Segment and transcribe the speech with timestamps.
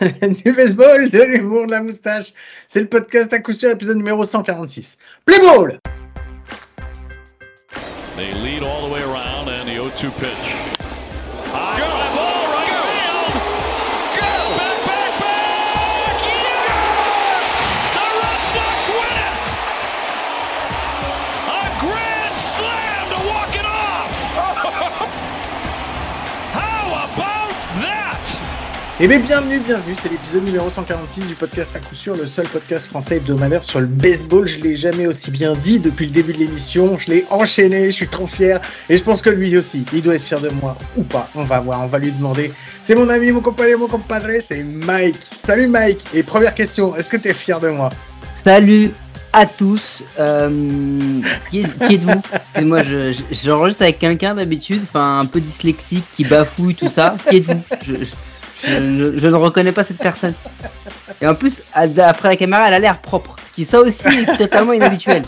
[0.44, 2.32] du baseball, de l'humour, de la moustache.
[2.68, 4.98] C'est le podcast à coup sûr, épisode numéro 146.
[5.24, 5.78] Play ball!
[8.16, 10.65] They lead all the way around and the 0-2 pitch.
[28.98, 32.46] Eh bien, bienvenue, bienvenue, c'est l'épisode numéro 146 du podcast à coup sûr, le seul
[32.46, 34.48] podcast français hebdomadaire sur le baseball.
[34.48, 37.94] Je l'ai jamais aussi bien dit depuis le début de l'émission, je l'ai enchaîné, je
[37.94, 40.78] suis trop fier, et je pense que lui aussi, il doit être fier de moi,
[40.96, 42.54] ou pas, on va voir, on va lui demander.
[42.82, 45.28] C'est mon ami, mon compagnon, mon compadre, c'est Mike.
[45.44, 47.90] Salut Mike, et première question, est-ce que tu es fier de moi?
[48.46, 48.92] Salut
[49.34, 50.04] à tous.
[50.18, 51.20] Euh,
[51.50, 52.22] qui, êtes-vous?
[52.32, 52.78] Excusez-moi,
[53.30, 57.16] j'enregistre avec quelqu'un d'habitude, enfin un peu dyslexique, qui bafouille, tout ça.
[57.28, 58.06] Qui êtes-vous?
[58.62, 60.34] Je, ne reconnais pas cette personne.
[61.20, 63.36] Et en plus, après la caméra, elle a l'air propre.
[63.46, 65.22] Ce qui, ça aussi, est totalement inhabituel.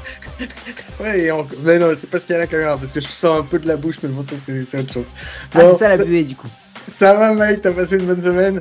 [1.01, 1.31] Ouais,
[1.63, 3.43] mais non, c'est pas ce qu'il y a la caméra, parce que je sens un
[3.43, 5.07] peu de la bouche, mais bon, ça, c'est autre chose.
[5.55, 6.49] ah, c'est ça la buée, du coup.
[6.91, 8.61] Ça va, Mike T'as passé une bonne semaine?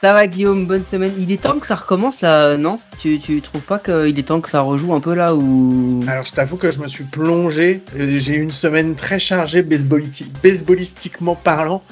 [0.00, 1.12] Ça va Guillaume, bonne semaine.
[1.18, 2.78] Il est temps que ça recommence là, non?
[3.00, 6.04] Tu, tu trouves pas qu'il est temps que ça rejoue un peu là ou?
[6.06, 9.62] Alors je t'avoue que je me suis plongé, euh, j'ai eu une semaine très chargée
[9.62, 11.82] baseballistiquement parlant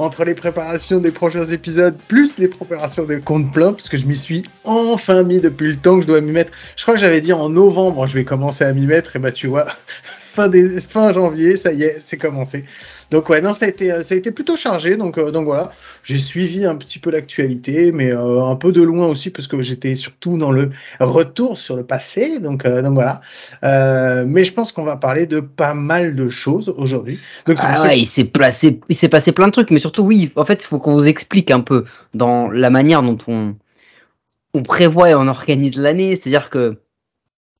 [0.00, 4.06] entre les préparations des prochains épisodes plus les préparations des comptes pleins, parce que je
[4.06, 6.52] m'y suis enfin mis depuis le temps que je dois m'y mettre.
[6.76, 9.30] Je crois que j'avais dit en novembre, je vais commencer à m'y mettre, et bah
[9.30, 9.66] tu vois,
[10.34, 12.64] fin, janvier, ça y est, c'est commencé.
[13.10, 14.96] Donc ouais, non, ça a été, ça a été plutôt chargé.
[14.96, 15.72] Donc, euh, donc voilà,
[16.02, 19.60] j'ai suivi un petit peu l'actualité, mais euh, un peu de loin aussi parce que
[19.62, 22.38] j'étais surtout dans le retour sur le passé.
[22.38, 23.20] Donc, euh, donc voilà.
[23.62, 27.18] mais je pense qu'on va parler de pas mal de choses aujourd'hui.
[27.46, 30.32] Donc ah ouais, il s'est placé, il s'est passé plein de trucs, mais surtout oui,
[30.36, 33.54] en fait, il faut qu'on vous explique un peu dans la manière dont on
[34.52, 36.16] on prévoit et on organise l'année.
[36.16, 36.80] C'est-à-dire que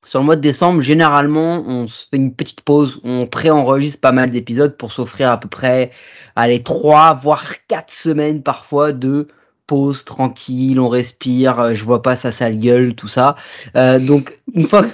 [0.04, 4.12] sur le mois de décembre, généralement, on se fait une petite pause, on préenregistre pas
[4.12, 5.92] mal d'épisodes pour s'offrir à peu près,
[6.36, 9.28] allez, trois, voire quatre semaines parfois de
[9.66, 13.36] pause tranquille, on respire, euh, je vois pas sa sale gueule, tout ça.
[13.76, 14.84] Euh, donc, une fois,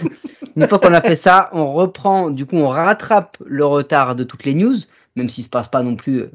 [0.57, 4.25] une fois qu'on a fait ça, on reprend, du coup, on rattrape le retard de
[4.25, 4.77] toutes les news,
[5.15, 6.31] même s'il se passe pas non plus euh,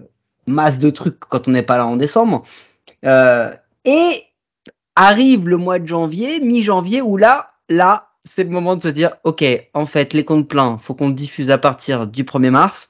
[0.48, 2.44] masse de trucs quand on n'est pas là en décembre.
[3.06, 3.54] Euh,
[3.86, 4.24] et
[4.96, 9.12] arrive le mois de janvier, mi-janvier, où là, là, c'est le moment de se dire,
[9.24, 9.44] ok,
[9.74, 12.90] en fait, les comptes pleins, faut qu'on diffuse à partir du 1er mars.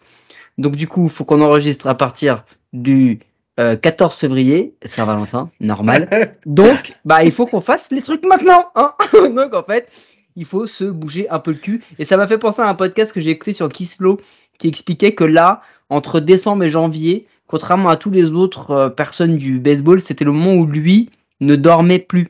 [0.57, 3.19] Donc du coup, faut qu'on enregistre à partir du
[3.57, 6.35] 14 euh, février, Saint-Valentin, normal.
[6.45, 8.71] Donc, bah, il faut qu'on fasse les trucs maintenant.
[8.75, 9.91] Hein Donc en fait,
[10.35, 11.83] il faut se bouger un peu le cul.
[11.99, 14.19] Et ça m'a fait penser à un podcast que j'ai écouté sur Kissflow
[14.57, 19.37] qui expliquait que là, entre décembre et janvier, contrairement à tous les autres euh, personnes
[19.37, 21.09] du baseball, c'était le moment où lui
[21.39, 22.27] ne dormait plus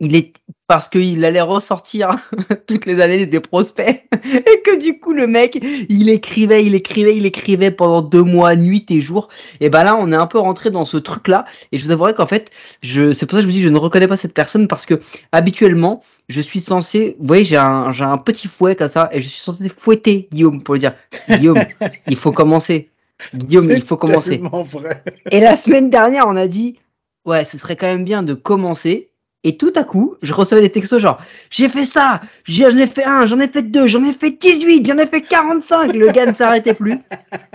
[0.00, 0.32] il est
[0.74, 2.16] parce qu'il allait ressortir
[2.66, 3.86] toutes les analyses des prospects.
[4.24, 8.56] Et que du coup le mec il écrivait il écrivait il écrivait pendant deux mois
[8.56, 9.28] nuit et jour.
[9.60, 11.92] Et ben là on est un peu rentré dans ce truc là et je vous
[11.92, 12.50] avouerai qu'en fait
[12.82, 14.84] je c'est pour ça que je vous dis je ne reconnais pas cette personne parce
[14.84, 19.08] que habituellement je suis censé vous voyez j'ai un j'ai un petit fouet comme ça
[19.12, 20.94] et je suis censé fouetter Guillaume pour lui dire
[21.30, 21.62] Guillaume
[22.08, 22.90] il faut commencer.
[23.32, 24.38] Guillaume il faut commencer.
[24.38, 25.04] vrai.
[25.30, 26.80] et la semaine dernière on a dit
[27.26, 29.12] ouais ce serait quand même bien de commencer
[29.44, 33.04] et tout à coup, je recevais des textos genre, j'ai fait ça, j'en ai fait
[33.04, 35.92] un, j'en ai fait deux, j'en ai fait 18, j'en ai fait 45.
[35.92, 36.98] Le gars ne s'arrêtait plus.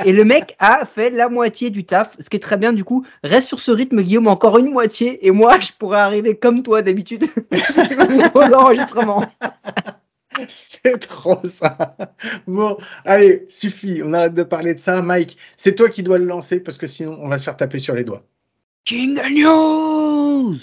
[0.06, 2.74] Et le mec a fait la moitié du taf, ce qui est très bien.
[2.74, 5.26] Du coup, reste sur ce rythme, Guillaume, encore une moitié.
[5.26, 7.26] Et moi, je pourrais arriver comme toi d'habitude
[8.36, 9.26] aux enregistrements.
[10.48, 11.96] C'est trop ça.
[12.48, 14.02] Bon, allez, suffit.
[14.06, 15.02] On arrête de parler de ça.
[15.02, 17.80] Mike, c'est toi qui dois le lancer parce que sinon, on va se faire taper
[17.80, 18.24] sur les doigts.
[18.86, 20.60] King News!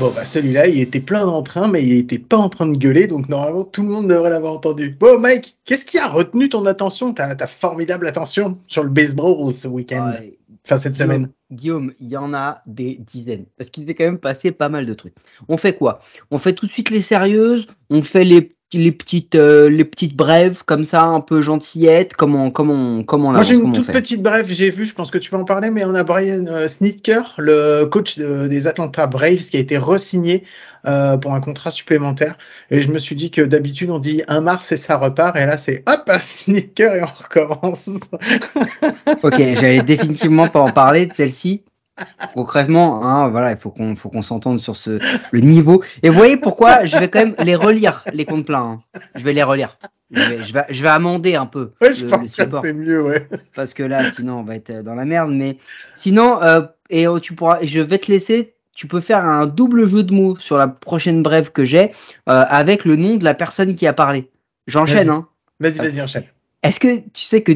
[0.00, 3.08] Bon, bah celui-là, il était plein d'entrain, mais il était pas en train de gueuler,
[3.08, 4.90] donc normalement tout le monde devrait l'avoir entendu.
[4.90, 9.52] Bon, Mike, qu'est-ce qui a retenu ton attention, ta, ta formidable attention sur le baseball
[9.52, 10.12] ce week-end,
[10.64, 11.30] enfin cette semaine?
[11.50, 14.86] Guillaume, il y en a des dizaines, parce qu'il s'est quand même passé pas mal
[14.86, 15.14] de trucs.
[15.48, 15.98] On fait quoi?
[16.30, 20.14] On fait tout de suite les sérieuses, on fait les les petites euh, les petites
[20.14, 24.46] brèves comme ça un peu gentillettes comment comment comment Moi j'ai une toute petite brève
[24.48, 27.22] j'ai vu je pense que tu vas en parler mais on a Brian euh, Snitker
[27.38, 30.44] le coach des Atlanta Braves qui a été resigné
[30.86, 32.36] euh, pour un contrat supplémentaire
[32.70, 35.46] et je me suis dit que d'habitude on dit un mars et ça repart et
[35.46, 37.88] là c'est hop un Snitker et on recommence.
[39.22, 41.62] ok j'allais définitivement pas en parler de celle-ci
[42.34, 44.98] concrètement, hein, voilà, il faut qu'on faut qu'on s'entende sur ce
[45.32, 45.82] le niveau.
[46.02, 48.78] Et vous voyez pourquoi je vais quand même les relire les comptes pleins.
[48.94, 49.00] hein.
[49.14, 49.78] Je vais les relire.
[50.10, 51.72] Je vais, je vais, je vais amender un peu.
[51.82, 53.28] Ouais, je le- pense que c'est mieux, ouais.
[53.54, 55.30] parce que là, sinon, on va être dans la merde.
[55.32, 55.58] Mais
[55.96, 58.54] sinon, euh, et euh, tu pourras, je vais te laisser.
[58.74, 61.90] Tu peux faire un double jeu de mots sur la prochaine brève que j'ai
[62.30, 64.30] euh, avec le nom de la personne qui a parlé.
[64.66, 65.08] J'enchaîne.
[65.08, 65.16] Vas-y.
[65.16, 65.28] Hein.
[65.60, 66.24] Vas-y, vas-y, enchaîne.
[66.62, 67.52] Est-ce que tu sais que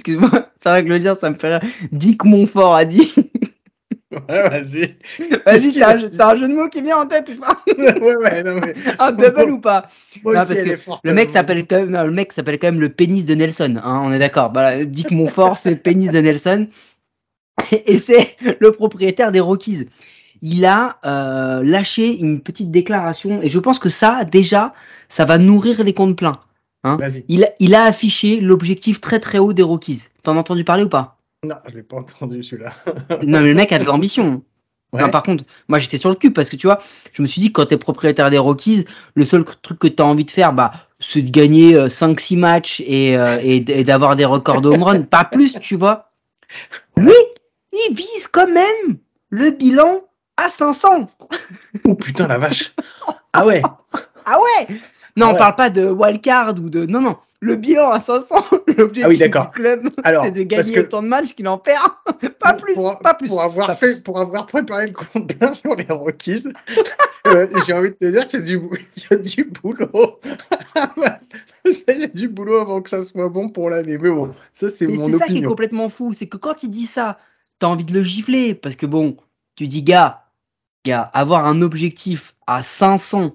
[0.00, 0.30] excuse-moi,
[0.62, 1.70] c'est vrai que le dire, ça me fait rire.
[1.92, 3.12] Dick Montfort a dit.
[4.12, 4.96] Ouais, vas-y.
[5.46, 7.30] Vas-y, c'est un, jeu- c'est un jeu de mots qui vient en tête
[7.78, 8.74] ouais, ouais, non, mais.
[8.98, 9.86] Un double ou pas?
[10.24, 11.02] Non, parce que forte.
[11.04, 13.76] Le mec s'appelle quand même, non, le mec s'appelle quand même le pénis de Nelson,
[13.80, 14.50] hein, on est d'accord.
[14.52, 16.66] Voilà, Dick Montfort, c'est le pénis de Nelson.
[17.86, 19.86] Et c'est le propriétaire des Rockies.
[20.42, 24.74] Il a euh, lâché une petite déclaration, et je pense que ça, déjà,
[25.08, 26.40] ça va nourrir les comptes pleins.
[26.84, 27.24] Vas-y.
[27.28, 30.04] Il, a- il a affiché l'objectif très très haut des Rockies.
[30.22, 31.18] T'en as entendu parler ou pas?
[31.44, 32.72] Non, je l'ai pas entendu celui-là.
[33.22, 34.42] Non, mais le mec a de l'ambition.
[34.92, 35.08] Ouais.
[35.10, 36.78] Par contre, moi j'étais sur le cul parce que tu vois,
[37.12, 40.24] je me suis dit quand t'es propriétaire des Rockies, le seul truc que t'as envie
[40.24, 44.68] de faire, bah, c'est de gagner 5-6 matchs et, euh, et d'avoir des records de
[44.68, 46.10] home run, pas plus, tu vois.
[46.96, 47.12] Oui,
[47.72, 48.98] il vise quand même
[49.28, 50.00] le bilan
[50.36, 51.08] à 500.
[51.84, 52.74] Oh putain, la vache.
[53.32, 53.62] Ah ouais.
[54.26, 54.76] Ah ouais
[55.16, 55.38] Non, Ah on ouais.
[55.38, 56.86] parle pas de wildcard ou de.
[56.86, 58.26] Non, non, le bilan à 500.
[58.76, 59.88] L'objectif Ah oui, du club,
[60.24, 61.82] c'est de gagner que- autant de matchs qu'il en perd.
[62.38, 63.28] pas pour- plus, pour, pas plus.
[63.28, 64.02] Pour avoir, fait, plus.
[64.02, 66.44] pour avoir préparé le compte plein sur les Rockies,
[67.26, 69.44] euh, j'ai envie de te dire qu'il y, a du bou- il y a du
[69.44, 70.20] boulot.
[71.88, 73.98] il y a du boulot avant que ça soit bon pour l'année.
[73.98, 75.48] Mais bon, ça, c'est mon c'est ça qui est opinion.
[75.50, 77.18] complètement fou, c'est que quand il dit ça,
[77.58, 79.16] t'as envie de le gifler, parce que bon,
[79.56, 80.24] tu dis gars,
[80.84, 83.32] gars, avoir un objectif à 500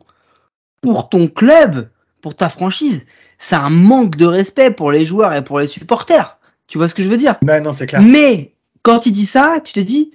[0.85, 1.89] pour ton club,
[2.21, 3.05] pour ta franchise,
[3.39, 6.37] c'est un manque de respect pour les joueurs et pour les supporters.
[6.67, 7.35] Tu vois ce que je veux dire?
[7.43, 8.01] Non, non, c'est clair.
[8.01, 10.11] Mais quand il dit ça, tu te dis,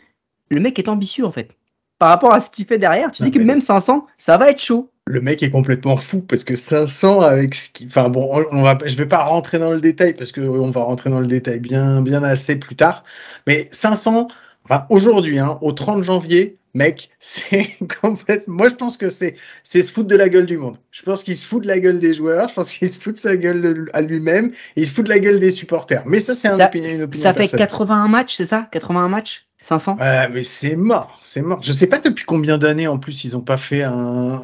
[0.48, 1.56] le mec est ambitieux en fait.
[1.98, 4.50] Par rapport à ce qu'il fait derrière, tu Non, dis que même 500, ça va
[4.50, 4.90] être chaud.
[5.06, 7.86] Le mec est complètement fou parce que 500 avec ce qui.
[7.86, 10.70] Enfin bon, on, on va, je vais pas rentrer dans le détail parce que on
[10.70, 13.04] va rentrer dans le détail bien, bien assez plus tard.
[13.46, 14.28] Mais 500,
[14.64, 17.68] enfin, aujourd'hui, hein, au 30 janvier, mec, c'est
[18.00, 18.54] complètement.
[18.54, 20.76] Moi, je pense que c'est, c'est se foutre de la gueule du monde.
[20.90, 22.48] Je pense qu'il se fout de la gueule des joueurs.
[22.48, 24.52] Je pense qu'il se fout de sa gueule de- à lui-même.
[24.76, 26.02] Il se fout de la gueule des supporters.
[26.06, 27.66] Mais ça, c'est un opinion- une opinion ça fait personnelle.
[27.66, 28.68] 81 matchs, c'est ça?
[28.70, 29.46] 81 matchs?
[29.62, 31.62] 500 Ouais, mais c'est mort, c'est mort.
[31.62, 33.92] Je sais pas depuis combien d'années en plus ils ont pas fait un,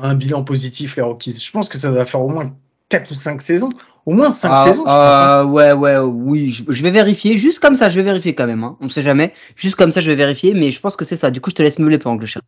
[0.02, 1.38] un bilan positif les Rockies.
[1.42, 2.54] Je pense que ça doit faire au moins
[2.88, 3.68] 4 ou 5 saisons.
[4.04, 4.94] Au moins 5 Ah, saisons, je pense.
[4.94, 7.36] euh, ouais, ouais, oui, je, je vais vérifier.
[7.36, 8.62] Juste comme ça, je vais vérifier quand même.
[8.62, 8.76] Hein.
[8.80, 9.32] On sait jamais.
[9.56, 11.30] Juste comme ça, je vais vérifier, mais je pense que c'est ça.
[11.32, 12.44] Du coup, je te laisse que je cherche.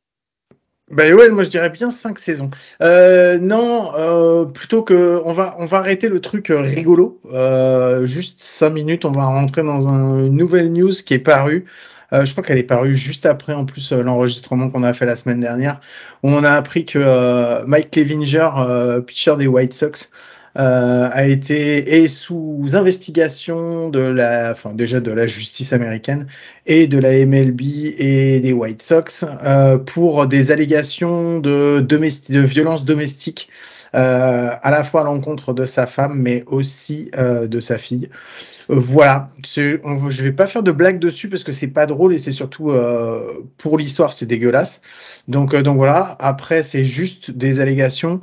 [0.90, 2.48] Ben ouais, moi je dirais bien 5 saisons.
[2.80, 7.20] Euh, non, euh, plutôt que on va on va arrêter le truc euh, rigolo.
[7.30, 11.66] Euh, juste 5 minutes, on va rentrer dans un- une nouvelle news qui est parue.
[12.12, 15.06] Euh, je crois qu'elle est parue juste après en plus euh, l'enregistrement qu'on a fait
[15.06, 15.80] la semaine dernière,
[16.22, 20.10] où on a appris que euh, Mike Clevinger, euh, pitcher des White Sox,
[20.54, 26.26] a été est sous investigation de la, enfin déjà de la justice américaine
[26.66, 27.60] et de la MLB
[27.98, 33.48] et des White Sox euh, pour des allégations de, de violence domestique
[33.92, 38.08] à la fois à l'encontre de sa femme mais aussi euh, de sa fille.
[38.70, 39.28] Euh, voilà,
[39.84, 42.32] on, je vais pas faire de blagues dessus parce que c'est pas drôle et c'est
[42.32, 44.82] surtout euh, pour l'histoire c'est dégueulasse.
[45.26, 46.16] Donc euh, voilà.
[46.20, 48.20] Après c'est juste des allégations.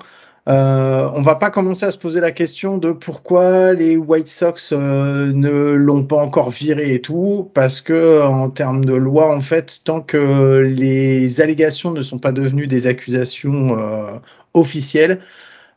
[0.48, 4.72] Euh, on va pas commencer à se poser la question de pourquoi les White Sox
[4.74, 9.42] euh, ne l'ont pas encore viré et tout, parce que en termes de loi, en
[9.42, 14.20] fait, tant que les allégations ne sont pas devenues des accusations euh,
[14.54, 15.20] officielles,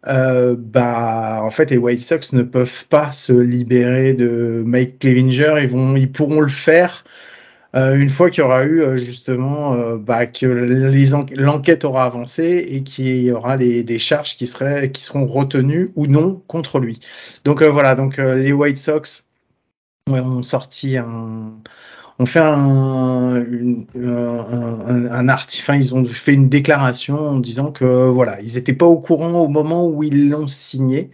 [0.07, 5.55] euh, bah en fait les White Sox ne peuvent pas se libérer de Mike Clevinger.
[5.63, 7.05] Ils vont, ils pourront le faire.
[7.77, 10.47] euh, une fois qu'il y aura eu euh, justement bah, que
[11.35, 15.91] l'enquête aura avancé et qu'il y aura les, des charges qui seraient qui seront retenues
[15.97, 17.01] ou non contre lui.
[17.45, 19.27] Donc voilà, donc les White Sox
[20.11, 21.53] ont sorti un
[22.19, 25.29] ont fait un, une- un, un, un
[25.75, 29.49] ils ont fait une déclaration en disant que voilà, ils n'étaient pas au courant au
[29.49, 31.11] moment où ils l'ont signé.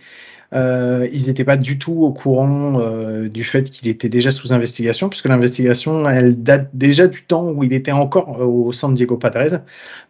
[0.54, 4.52] Euh, ils n'étaient pas du tout au courant euh, du fait qu'il était déjà sous
[4.52, 8.94] investigation, puisque l'investigation, elle date déjà du temps où il était encore euh, au San
[8.94, 9.62] Diego Padres,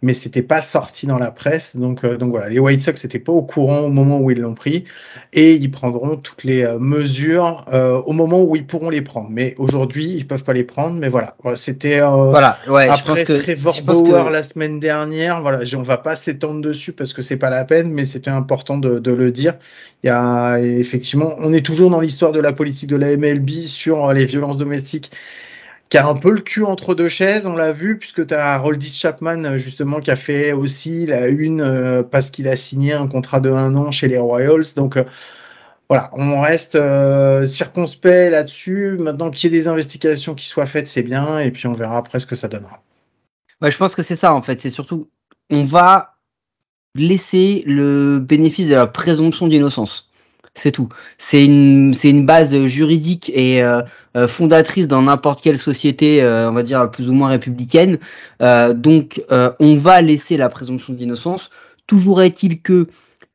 [0.03, 1.77] mais c'était pas sorti dans la presse.
[1.77, 4.39] Donc, euh, donc voilà, les White Sox n'étaient pas au courant au moment où ils
[4.39, 4.85] l'ont pris,
[5.33, 7.65] et ils prendront toutes les mesures
[8.07, 9.29] au moment où ils pourront les prendre.
[9.31, 10.97] Mais aujourd'hui, ils peuvent pas les prendre.
[10.97, 13.33] Mais voilà, Voilà, c'était Voilà, ouais, je pense après que.
[13.33, 17.13] Trevor je pense Bauer que- la semaine dernière, voilà, on va pas s'étendre dessus parce
[17.13, 19.55] que c'est pas la peine, mais c'était important de, de le dire.
[20.03, 23.51] Il y a effectivement, on est toujours dans l'histoire de la politique de la MLB
[23.63, 25.11] sur euh, les violences domestiques.
[25.89, 28.59] qui a un peu le cul entre deux chaises, on l'a vu, puisque tu as
[28.59, 33.41] Roldis Chapman, justement, qui a fait aussi la une parce qu'il a signé un contrat
[33.41, 34.75] de un an chez les Royals.
[34.77, 34.99] Donc,
[35.89, 36.79] voilà, on reste
[37.47, 38.97] circonspect là-dessus.
[38.99, 41.99] Maintenant qu'il y ait des investigations qui soient faites, c'est bien, et puis on verra
[41.99, 42.83] après ce que ça donnera.
[43.61, 44.61] Ouais, je pense que c'est ça, en fait.
[44.61, 45.09] C'est surtout,
[45.51, 46.15] on va
[46.95, 50.09] laisser le bénéfice de la présomption d'innocence.
[50.55, 50.89] C'est tout.
[51.19, 53.83] C'est une, c'est une base juridique et euh,
[54.17, 57.99] euh, fondatrice dans n'importe quelle société, euh, on va dire plus ou moins républicaine.
[58.41, 61.51] donc, on va laisser la présomption d'innocence.
[61.87, 62.89] Toujours est-il que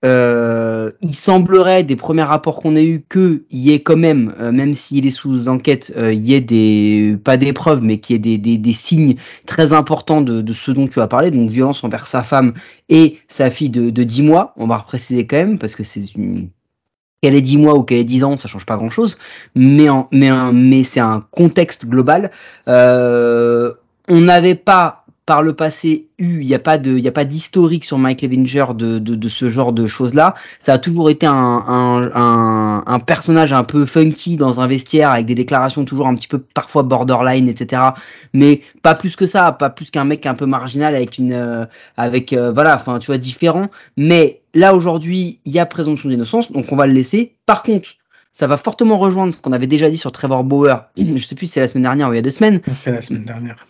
[0.05, 4.51] euh, il semblerait des premiers rapports qu'on a eu qu'il y ait quand même, euh,
[4.51, 8.15] même s'il est sous enquête, euh, il y ait des pas des preuves, mais qu'il
[8.15, 11.31] y ait des, des, des, signes très importants de, de, ce dont tu as parlé,
[11.31, 12.53] donc violence envers sa femme
[12.87, 14.53] et sa fille de, de 10 mois.
[14.55, 16.49] On va préciser quand même parce que c'est une
[17.21, 19.17] qu'elle ait 10 mois ou qu'elle ait 10 ans, ça change pas grand chose,
[19.55, 19.87] mais
[20.83, 22.31] c'est un contexte global.
[22.67, 23.73] Euh,
[24.07, 24.98] on n'avait pas
[25.29, 28.23] par le passé eu, il n'y a pas de, il a pas d'historique sur Mike
[28.23, 30.33] Levinger de, de, de, ce genre de choses là.
[30.65, 35.11] Ça a toujours été un, un, un, un, personnage un peu funky dans un vestiaire
[35.11, 37.79] avec des déclarations toujours un petit peu parfois borderline, etc.
[38.33, 41.67] Mais pas plus que ça, pas plus qu'un mec un peu marginal avec une, euh,
[41.95, 43.69] avec euh, voilà, enfin tu vois différent.
[43.97, 47.35] Mais là aujourd'hui, il y a présomption d'innocence, donc on va le laisser.
[47.45, 47.89] Par contre,
[48.33, 50.89] ça va fortement rejoindre ce qu'on avait déjà dit sur Trevor Bauer.
[50.97, 52.61] Je sais plus si c'est la semaine dernière ou il y a deux semaines.
[52.73, 53.63] C'est la semaine dernière.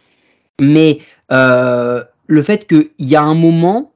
[0.62, 1.00] Mais
[1.32, 3.94] euh, le fait qu'il y a un moment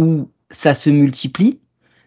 [0.00, 1.58] où ça se multiplie,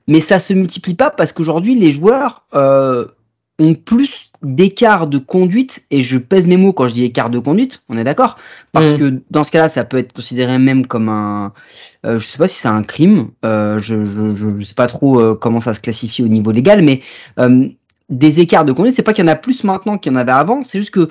[0.07, 3.05] mais ça se multiplie pas parce qu'aujourd'hui les joueurs euh,
[3.59, 7.39] ont plus d'écart de conduite, et je pèse mes mots quand je dis écart de
[7.39, 8.37] conduite, on est d'accord
[8.71, 8.97] Parce mmh.
[8.97, 11.51] que dans ce cas-là, ça peut être considéré même comme un...
[12.05, 15.19] Euh, je sais pas si c'est un crime, euh, je, je, je sais pas trop
[15.19, 17.01] euh, comment ça se classifie au niveau légal, mais
[18.09, 20.17] des écarts de conduite, c'est pas qu'il y en a plus maintenant qu'il y en
[20.17, 21.09] avait avant, c'est juste que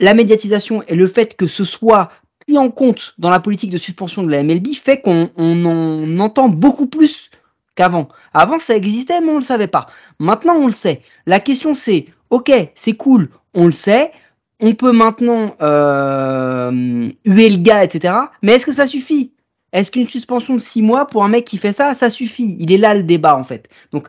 [0.00, 2.10] la médiatisation et le fait que ce soit
[2.46, 6.18] pris en compte dans la politique de suspension de la MLB fait qu'on on en
[6.20, 7.30] entend beaucoup plus
[7.74, 8.08] qu'avant.
[8.32, 9.86] Avant, ça existait, mais on ne le savait pas.
[10.18, 11.02] Maintenant, on le sait.
[11.26, 14.12] La question, c'est, ok, c'est cool, on le sait,
[14.60, 18.14] on peut maintenant euh, huer le gars, etc.
[18.42, 19.32] Mais est-ce que ça suffit?
[19.72, 22.56] Est-ce qu'une suspension de six mois pour un mec qui fait ça, ça suffit?
[22.58, 23.68] Il est là le débat, en fait.
[23.92, 24.08] Donc,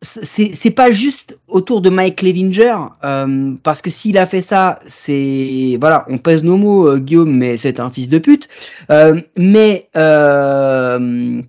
[0.00, 5.76] c'est pas juste autour de Mike Levinger euh, parce que s'il a fait ça c'est
[5.80, 8.48] voilà on pèse nos mots euh, Guillaume mais c'est un fils de pute.
[8.90, 11.42] Euh, mais euh,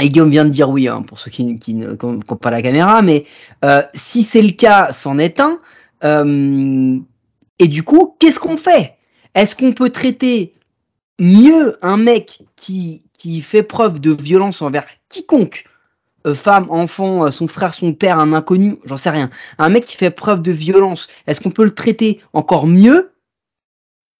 [0.00, 2.60] et Guillaume vient de dire oui hein, pour ceux qui, qui ne comptent pas la
[2.60, 3.24] caméra mais
[3.64, 5.60] euh, si c'est le cas c'en est un
[7.60, 8.96] et du coup qu'est-ce qu'on fait?
[9.36, 10.54] Est-ce qu'on peut traiter
[11.20, 15.66] mieux un mec qui qui fait preuve de violence envers quiconque
[16.26, 19.30] euh, femme, enfant, euh, son frère, son père, un inconnu, j'en sais rien.
[19.58, 23.12] Un mec qui fait preuve de violence, est-ce qu'on peut le traiter encore mieux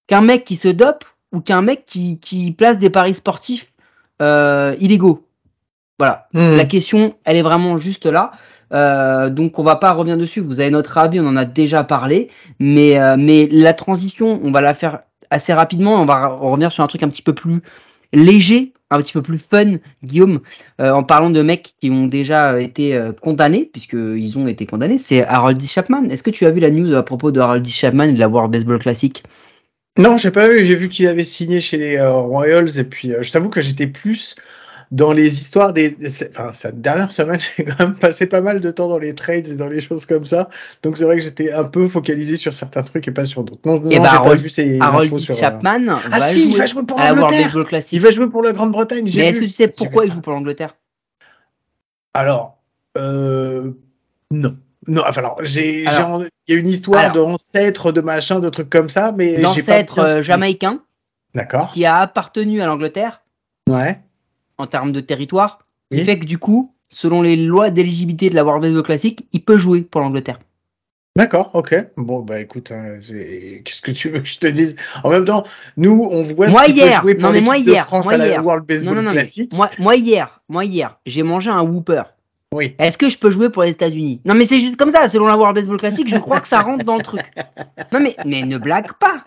[0.06, 3.72] qu'un mec qui se dope ou qu'un mec qui, qui place des paris sportifs
[4.20, 5.26] euh, illégaux?
[5.98, 6.28] Voilà.
[6.32, 6.56] Mmh.
[6.56, 8.32] La question, elle est vraiment juste là.
[8.72, 10.40] Euh, donc on va pas revenir dessus.
[10.40, 14.50] Vous avez notre avis, on en a déjà parlé, mais euh, mais la transition, on
[14.50, 16.00] va la faire assez rapidement.
[16.00, 17.60] On va revenir sur un truc un petit peu plus
[18.12, 20.40] léger un petit peu plus fun, Guillaume,
[20.80, 24.98] euh, en parlant de mecs qui ont déjà été euh, condamnés, puisqu'ils ont été condamnés,
[24.98, 25.60] c'est Harold.
[25.62, 26.04] Chapman.
[26.10, 27.66] Est-ce que tu as vu la news à propos de Harold.
[27.66, 29.22] Chapman et de la World Baseball Classic?
[29.98, 30.64] Non, j'ai pas vu.
[30.64, 33.86] J'ai vu qu'il avait signé chez les euh, Royals, et puis je t'avoue que j'étais
[33.86, 34.36] plus
[34.92, 35.96] dans les histoires des,
[36.30, 39.48] enfin, cette dernière semaine, j'ai quand même passé pas mal de temps dans les trades
[39.48, 40.50] et dans les choses comme ça.
[40.82, 43.62] Donc c'est vrai que j'étais un peu focalisé sur certains trucs et pas sur d'autres.
[43.64, 45.96] Non, et non, bah, j'ai pas vu ces Harold sur, Chapman euh...
[46.12, 47.84] Ah va si, il va jouer pour l'Angleterre.
[47.90, 49.10] Il va jouer pour la Grande-Bretagne.
[49.16, 50.76] Mais est-ce que tu sais pourquoi il joue pour l'Angleterre?
[52.12, 52.58] Alors,
[52.98, 53.72] euh,
[54.30, 54.56] non.
[54.88, 58.88] Non, enfin alors, j'ai, il y a une histoire d'ancêtre, de machin, de trucs comme
[58.88, 60.80] ça, mais d'ancêtre euh, jamaïcain.
[61.34, 61.70] D'accord.
[61.70, 63.22] Qui a appartenu à l'Angleterre.
[63.70, 64.00] Ouais
[64.62, 65.58] en termes de territoire,
[65.90, 66.04] qui oui.
[66.04, 69.58] fait que du coup, selon les lois d'éligibilité de la World Baseball Classic, il peut
[69.58, 70.38] jouer pour l'Angleterre.
[71.14, 71.76] D'accord, ok.
[71.98, 74.76] Bon, bah écoute, hein, qu'est-ce que tu veux que je te dise?
[75.04, 75.44] En même temps,
[75.76, 78.16] nous, on voit moi ce hier, jouer pour non, mais moi hier, France moi à
[78.16, 78.46] la hier.
[78.46, 79.52] World Baseball non, non, Classic.
[79.52, 82.04] Moi, moi hier, moi hier, j'ai mangé un Whooper.
[82.54, 82.74] Oui.
[82.78, 84.20] Est-ce que je peux jouer pour les États-Unis?
[84.24, 85.08] Non, mais c'est juste comme ça.
[85.08, 87.22] Selon la World Baseball Classic, je crois que ça rentre dans le truc.
[87.92, 89.24] Non, mais, mais ne blague pas.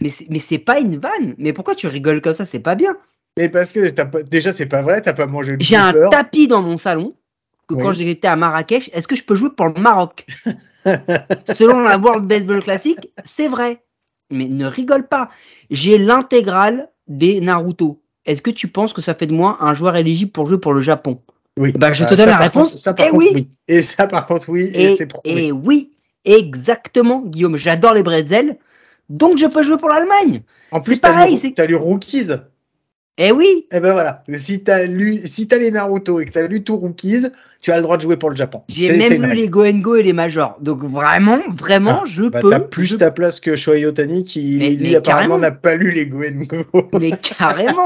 [0.00, 1.34] Mais c'est pas une vanne.
[1.36, 2.46] Mais pourquoi tu rigoles comme ça?
[2.46, 2.96] C'est pas bien.
[3.38, 6.48] Mais parce que pas, déjà, c'est pas vrai, t'as pas mangé le J'ai un tapis
[6.48, 7.14] dans mon salon
[7.66, 7.82] que oui.
[7.82, 10.26] quand j'étais à Marrakech, est-ce que je peux jouer pour le Maroc?
[11.54, 13.82] Selon la World Baseball Classic, c'est vrai.
[14.30, 15.30] Mais ne rigole pas.
[15.70, 18.02] J'ai l'intégrale des Naruto.
[18.26, 20.74] Est-ce que tu penses que ça fait de moi un joueur éligible pour jouer pour
[20.74, 21.20] le Japon?
[21.58, 21.72] Oui.
[21.72, 22.70] Bah, je te donne la réponse.
[22.70, 23.30] Contre, ça, par et contre, oui.
[23.34, 23.50] oui.
[23.68, 24.70] Et ça, par contre, oui.
[24.74, 25.92] Et, et oui,
[26.24, 27.56] exactement, Guillaume.
[27.56, 28.58] J'adore les bretzels.
[29.08, 30.42] donc je peux jouer pour l'Allemagne.
[30.70, 32.28] En plus, C'est t'as pareil, lu, lu Rookies.
[33.18, 34.24] Eh oui, Eh ben voilà.
[34.38, 37.26] Si t'as lu, si t'as les Naruto et que t'as lu tout Rookies,
[37.60, 38.62] tu as le droit de jouer pour le Japon.
[38.68, 40.56] j'ai même lu les Go and Go et les Majors.
[40.62, 42.48] Donc vraiment, vraiment, Ah, je Bah, peux.
[42.50, 45.74] t'as plus je ta place que Shohei Otani qui, Mais- lui, mais apparemment, n'a pas
[45.76, 46.88] lu les Go and Go.
[46.98, 47.84] Mais carrément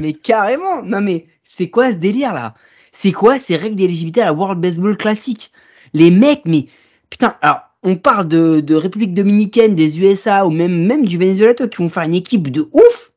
[0.00, 2.54] Mais carrément Non mais c'est quoi ce délire là?
[2.92, 5.50] C'est quoi ces règles d'éligibilité à la World Baseball Classic?
[5.94, 6.66] Les mecs, mais
[7.10, 11.54] putain, alors on parle de, de République Dominicaine, des USA ou même, même du Venezuela
[11.54, 13.12] toi, qui vont faire une équipe de ouf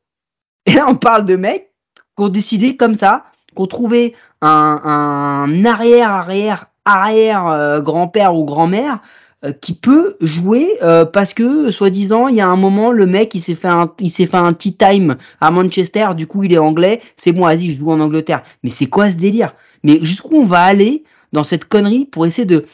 [0.66, 1.72] Et là on parle de mecs
[2.18, 3.26] qui ont décidé comme ça,
[3.56, 9.00] qui ont trouvé un, un arrière, arrière, arrière euh, ou grand-mère
[9.44, 13.34] euh, qui peut jouer euh, parce que soi-disant il y a un moment le mec
[13.34, 16.10] il s'est fait un il s'est fait un tea time à Manchester.
[16.16, 17.02] Du coup il est anglais.
[17.18, 18.44] C'est bon vas-y je joue en Angleterre.
[18.64, 19.56] Mais c'est quoi ce délire?
[19.84, 21.04] Mais jusqu'où on va aller
[21.34, 22.66] dans cette connerie pour essayer de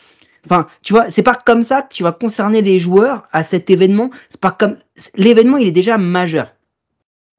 [0.46, 3.70] enfin tu vois c'est pas comme ça que tu vas concerner les joueurs à cet
[3.70, 4.10] événement.
[4.30, 4.76] C'est pas comme
[5.16, 6.48] l'événement il est déjà majeur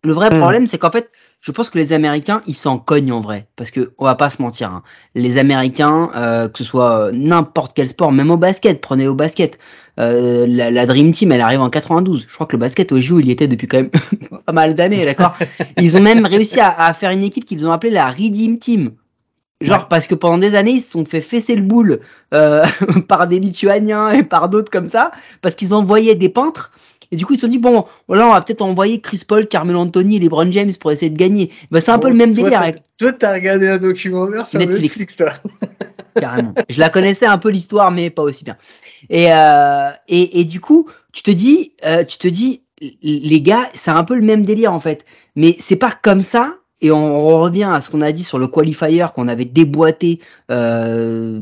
[0.05, 0.39] le vrai Hmm.
[0.39, 3.47] problème c'est qu'en fait je pense que les Américains, ils s'en cognent en vrai.
[3.55, 4.83] Parce que, on va pas se mentir, hein.
[5.15, 9.15] les Américains, euh, que ce soit euh, n'importe quel sport, même au basket, prenez au
[9.15, 9.57] basket,
[10.01, 12.27] euh, la, la Dream Team, elle arrive en 92.
[12.29, 13.91] Je crois que le basket au JO, il y était depuis quand même
[14.47, 15.37] pas mal d'années, d'accord?
[15.79, 18.91] Ils ont même réussi à, à faire une équipe qu'ils ont appelée la Redeem Team.
[19.61, 19.87] Genre Ouais.
[19.91, 22.01] parce que pendant des années, ils se sont fait fesser le boule
[22.33, 22.65] euh,
[23.09, 25.11] par des Lituaniens et par d'autres comme ça,
[25.43, 26.71] parce qu'ils envoyaient des peintres.
[27.11, 29.47] Et du coup, ils se sont dit, bon, là, on va peut-être envoyer Chris Paul,
[29.47, 31.51] Carmelo Anthony et LeBron James pour essayer de gagner.
[31.71, 34.59] Bah, c'est un peu le même toi, délire avec Toi, t'as regardé un documentaire sur
[34.59, 34.99] Netflix.
[34.99, 35.33] Netflix, toi.
[36.21, 36.55] carrément.
[36.69, 38.57] Je la connaissais un peu l'histoire, mais pas aussi bien.
[39.09, 42.63] Et, euh, et, et du coup, tu te dis, euh, tu te dis,
[43.03, 45.05] les gars, c'est un peu le même délire en fait.
[45.37, 46.57] Mais c'est pas comme ça.
[46.81, 51.41] Et on revient à ce qu'on a dit sur le qualifier qu'on avait déboîté euh,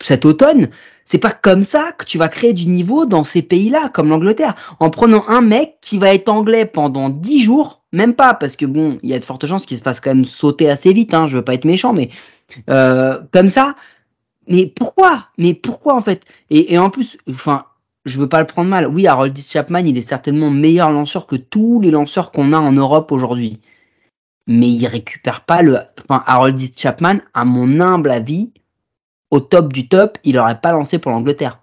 [0.00, 0.70] cet automne.
[1.10, 4.54] C'est pas comme ça que tu vas créer du niveau dans ces pays-là, comme l'Angleterre,
[4.78, 8.64] en prenant un mec qui va être anglais pendant 10 jours, même pas, parce que
[8.64, 11.12] bon, il y a de fortes chances qu'il se fasse quand même sauter assez vite.
[11.12, 12.10] Hein, je veux pas être méchant, mais
[12.68, 13.74] euh, comme ça,
[14.46, 15.26] mais pourquoi?
[15.36, 16.22] Mais pourquoi en fait?
[16.48, 17.64] Et, et en plus, enfin,
[18.04, 18.86] je veux pas le prendre mal.
[18.86, 22.70] Oui, Harold Chapman, il est certainement meilleur lanceur que tous les lanceurs qu'on a en
[22.70, 23.58] Europe aujourd'hui.
[24.46, 25.80] Mais il récupère pas le.
[26.08, 28.52] Enfin, Harold Chapman, à mon humble avis,
[29.30, 31.60] au top du top, il aurait pas lancé pour l'Angleterre.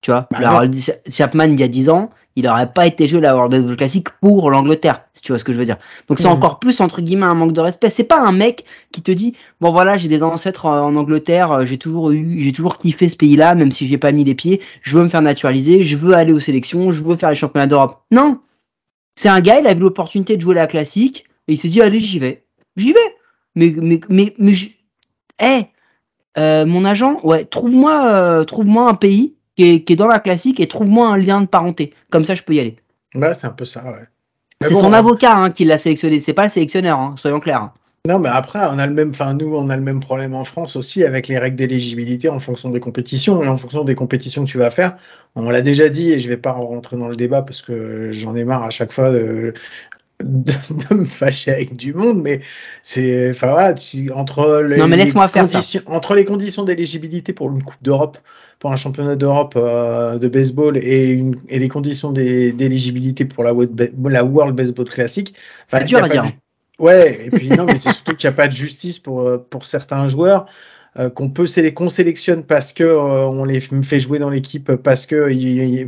[0.00, 0.46] Tu vois, Bah le.
[0.46, 0.74] Harold
[1.08, 4.06] Chapman, il y a 10 ans, il aurait pas été joué la World Baseball Classic
[4.20, 5.78] pour l'Angleterre, si tu vois ce que je veux dire.
[6.08, 6.34] Donc c'est Mhm.
[6.34, 7.88] encore plus entre guillemets un manque de respect.
[7.88, 11.52] C'est pas un mec qui te dit bon voilà j'ai des ancêtres euh, en Angleterre,
[11.52, 14.34] euh, j'ai toujours eu, j'ai toujours kiffé ce pays-là, même si j'ai pas mis les
[14.34, 14.60] pieds.
[14.82, 17.66] Je veux me faire naturaliser, je veux aller aux sélections, je veux faire les championnats
[17.68, 18.02] d'Europe.
[18.10, 18.40] Non,
[19.16, 21.80] c'est un gars, il a vu l'opportunité de jouer la classique et il s'est dit
[21.80, 22.44] allez j'y vais,
[22.76, 23.14] j'y vais.
[23.54, 24.70] Mais mais mais mais je-
[25.42, 25.66] Eh,
[26.38, 30.18] euh, mon agent, ouais, trouve-moi euh, trouve-moi un pays qui est, qui est dans la
[30.18, 31.92] classique et trouve-moi un lien de parenté.
[32.10, 32.76] Comme ça je peux y aller.
[33.14, 34.06] Bah, c'est un peu ça, ouais.
[34.62, 34.98] C'est bon, son hein.
[34.98, 37.70] avocat hein, qui l'a sélectionné, c'est pas le sélectionneur, hein, soyons clairs.
[38.06, 40.44] Non, mais après, on a le même, enfin, nous, on a le même problème en
[40.44, 44.44] France aussi avec les règles d'éligibilité en fonction des compétitions et en fonction des compétitions
[44.44, 44.98] que tu vas faire.
[45.36, 48.36] On l'a déjà dit et je vais pas rentrer dans le débat parce que j'en
[48.36, 49.54] ai marre à chaque fois de,
[50.22, 50.52] de,
[50.90, 52.40] de me fâcher avec du monde, mais
[52.82, 55.58] c'est, enfin voilà, tu- entre les, Non, mais laisse-moi les faire ça.
[55.58, 58.18] conditions, entre les conditions d'éligibilité pour une Coupe d'Europe,
[58.58, 63.52] pour un championnat d'Europe euh, de baseball et, une, et les conditions d'éligibilité pour la,
[63.52, 65.34] la World Baseball Classic,
[65.70, 66.24] C'est dur à dire.
[66.78, 69.38] Ouais, et puis non, mais c'est surtout qu'il n'y a pas de justice pour, euh,
[69.38, 70.46] pour certains joueurs,
[70.96, 75.06] euh, qu'on peut qu'on sélectionne parce que euh, on les fait jouer dans l'équipe, parce
[75.06, 75.28] que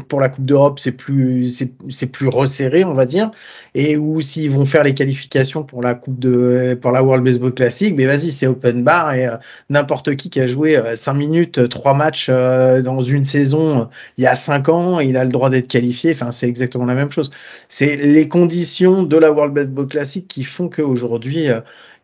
[0.09, 3.31] pour la Coupe d'Europe c'est plus c'est plus resserré, on va dire,
[3.77, 7.55] et ou s'ils vont faire les qualifications pour la Coupe de pour la World Baseball
[7.55, 9.37] Classic, mais vas-y c'est open bar et euh,
[9.71, 13.89] n'importe qui qui a joué 5 minutes, 3 matchs dans une saison
[14.19, 16.13] il y a 5 ans, il a le droit d'être qualifié.
[16.13, 17.31] Enfin c'est exactement la même chose
[17.69, 21.49] c'est les conditions de la World Baseball Classic qui font qu'aujourd'hui,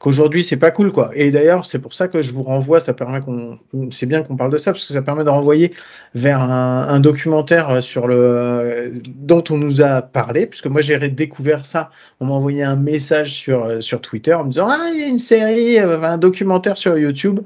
[0.02, 1.12] qu'aujourd'hui c'est pas cool quoi.
[1.14, 3.56] Et d'ailleurs c'est pour ça que je vous renvoie, ça permet qu'on,
[3.92, 5.72] c'est bien qu'on parle de ça parce que ça permet de renvoyer
[6.16, 11.90] vers un, documentaire sur le dont on nous a parlé, puisque moi j'ai découvert ça.
[12.20, 15.04] On m'a envoyé un message sur euh, sur Twitter en me disant ah il y
[15.04, 17.40] a une série, euh, un documentaire sur YouTube.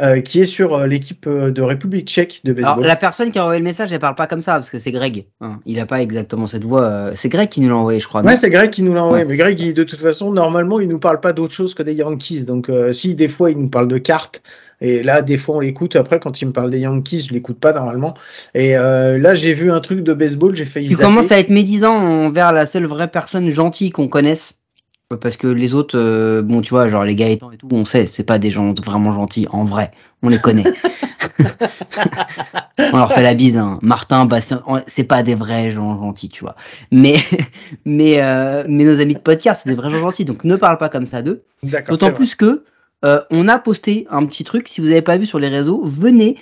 [0.00, 2.72] Euh, qui est sur euh, l'équipe euh, de République tchèque de baseball.
[2.74, 4.78] Alors, la personne qui a envoyé le message, elle parle pas comme ça, parce que
[4.78, 5.26] c'est Greg.
[5.40, 5.60] hein.
[5.66, 7.10] Il a pas exactement cette voix.
[7.14, 8.22] C'est Greg qui nous l'a envoyé, je crois.
[8.22, 9.24] Ouais, c'est Greg qui nous l'a envoyé.
[9.24, 9.30] Ouais.
[9.30, 11.94] Mais Greg, il- de toute façon, normalement, il nous parle pas d'autre chose que des
[11.94, 12.44] Yankees.
[12.44, 14.42] Donc, euh, si des fois, il nous parle de cartes,
[14.80, 15.94] et là, des fois, on l'écoute.
[15.96, 18.14] Après, quand il me parle des Yankees, je l'écoute pas normalement.
[18.54, 21.04] Et euh, là, j'ai vu un truc de baseball, j'ai failli tu zapper.
[21.06, 24.54] commences à être médisant envers la seule vraie personne gentille qu'on connaisse.
[25.16, 28.06] Parce que les autres, euh, bon, tu vois, genre les Gaëtans et tout, on sait,
[28.06, 29.90] c'est pas des gens vraiment gentils, en vrai.
[30.22, 30.64] On les connaît.
[32.92, 33.56] on leur fait la bise.
[33.56, 33.78] Hein.
[33.82, 36.56] Martin, Bastien, c'est pas des vrais gens gentils, tu vois.
[36.90, 37.16] Mais,
[37.84, 40.24] mais, euh, mais nos amis de podcast, c'est des vrais gens gentils.
[40.24, 41.42] Donc ne parle pas comme ça d'eux.
[41.88, 42.64] D'autant plus que
[43.04, 44.68] euh, on a posté un petit truc.
[44.68, 46.38] Si vous n'avez pas vu sur les réseaux, venez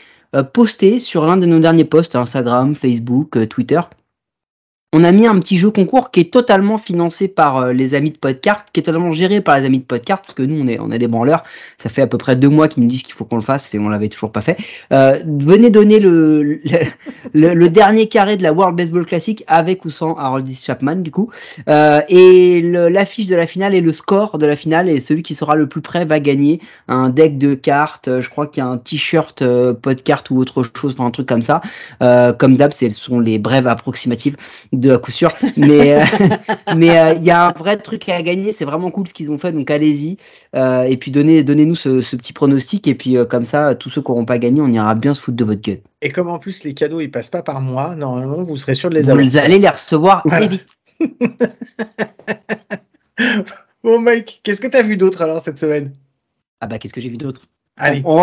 [0.55, 3.81] poster sur l'un de nos derniers posts Instagram, Facebook, Twitter
[4.93, 8.11] on a mis un petit jeu concours qui est totalement financé par euh, les amis
[8.11, 10.67] de Podcart, qui est totalement géré par les amis de Podcart, parce que nous, on
[10.67, 11.45] est, on a des branleurs.
[11.79, 13.75] Ça fait à peu près deux mois qu'ils nous disent qu'il faut qu'on le fasse
[13.75, 14.57] et on l'avait toujours pas fait.
[14.93, 16.61] Euh, venez donner le
[17.33, 21.31] le, dernier carré de la World Baseball Classic avec ou sans Harold Chapman, du coup.
[21.69, 25.35] Euh, et l'affiche de la finale et le score de la finale, et celui qui
[25.35, 28.21] sera le plus près va gagner un deck de cartes.
[28.21, 31.29] Je crois qu'il y a un t-shirt euh, Podcart ou autre chose, enfin un truc
[31.29, 31.63] comme ça.
[32.03, 34.37] Euh, comme d'hab, ce sont les brèves approximatives
[34.83, 35.33] de à coup sûr.
[35.57, 36.05] Mais euh,
[36.77, 38.53] mais euh, il y a un vrai truc à gagner.
[38.53, 39.53] C'est vraiment cool ce qu'ils ont fait.
[39.53, 40.19] Donc allez-y.
[40.55, 42.87] Euh, et puis donnez donnez-nous ce, petit pronostic.
[42.87, 45.39] Et puis comme ça, tous ceux qui n'auront pas gagné, on ira bien se foutre
[45.39, 45.81] de votre gueule.
[46.03, 48.91] Et comme en plus les cadeaux ils passent pas par moi, normalement vous serez sûr
[48.91, 49.25] de les avoir.
[49.25, 50.67] Vous allez les recevoir très vite.
[53.83, 55.93] bon Mike, qu'est-ce que tu as vu d'autre alors cette semaine?
[56.61, 57.43] Ah bah qu'est-ce que j'ai vu d'autre?
[57.77, 58.03] Allez.
[58.05, 58.23] On,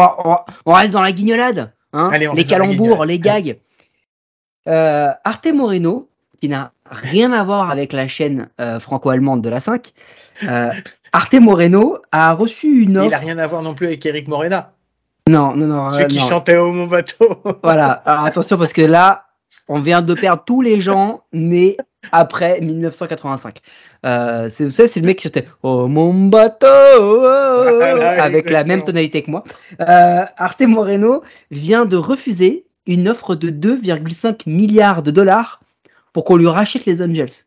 [0.66, 1.72] on, reste dans la guignolade.
[1.92, 2.12] Hein?
[2.36, 3.58] Les calembours, les gags.
[4.66, 6.10] Arte Moreno,
[6.40, 9.94] qui n'a rien à voir avec la chaîne euh, franco-allemande de la 5.
[10.44, 10.72] Euh,
[11.12, 13.08] Arte Moreno a reçu une offre.
[13.08, 14.72] Il n'a rien à voir non plus avec Eric Morena.
[15.28, 15.92] Non, non, non.
[15.92, 17.42] Celui qui chantait au mon bateau.
[17.64, 17.92] voilà.
[18.06, 19.26] Alors attention parce que là,
[19.68, 21.78] on vient de perdre tous les gens nés
[22.12, 23.60] après 1985.
[24.06, 26.66] Euh, c'est, c'est le mec qui chantait Oh mon bateau
[27.26, 29.44] avec la même tonalité que moi.
[29.82, 31.22] Euh, Arte Moreno
[31.52, 35.60] vient de refuser une offre de 2,5 milliards de dollars
[36.14, 37.46] pour qu'on lui rachète les Angels.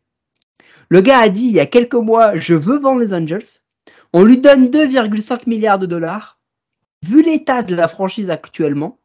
[0.89, 3.45] Le gars a dit il y a quelques mois, je veux vendre les Angels.
[4.13, 6.39] On lui donne 2,5 milliards de dollars.
[7.03, 8.99] Vu l'état de la franchise actuellement,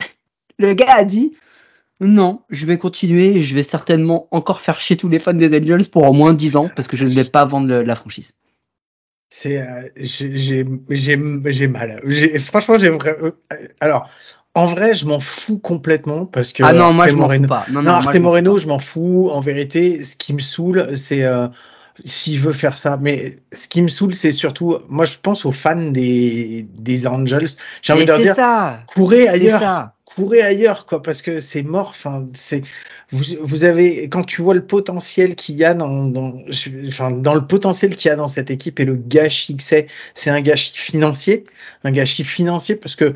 [0.58, 1.36] le gars a dit
[2.00, 5.88] non, je vais continuer je vais certainement encore faire chier tous les fans des Angels
[5.90, 8.34] pour au moins 10 ans parce que je ne vais pas vendre la franchise.
[9.28, 12.00] C'est, euh, j'ai mal.
[12.40, 13.16] Franchement, j'aimerais.
[13.20, 13.32] Euh,
[13.80, 14.08] alors,
[14.56, 16.62] en vrai, je m'en fous complètement parce que.
[16.64, 17.66] Ah non, moi je m'en fous pas.
[17.70, 19.28] Non, non, Arte Moreno, je m'en fous.
[19.30, 21.46] En vérité, ce qui me saoule, c'est euh,
[22.06, 22.96] s'il veut faire ça.
[22.98, 27.50] Mais ce qui me saoule, c'est surtout, moi, je pense aux fans des, des Angels.
[27.82, 28.80] J'ai envie de leur dire, ça.
[28.86, 29.60] courez ailleurs.
[29.60, 29.92] Ça.
[30.06, 31.88] Courez ailleurs, quoi, parce que c'est mort.
[31.90, 32.62] Enfin, c'est
[33.12, 36.40] vous, vous avez quand tu vois le potentiel qu'il y a dans, dans
[36.88, 39.86] enfin, dans le potentiel qu'il y a dans cette équipe et le gâchis que c'est,
[40.14, 41.44] c'est un gâchis financier,
[41.84, 43.14] un gâchis financier parce que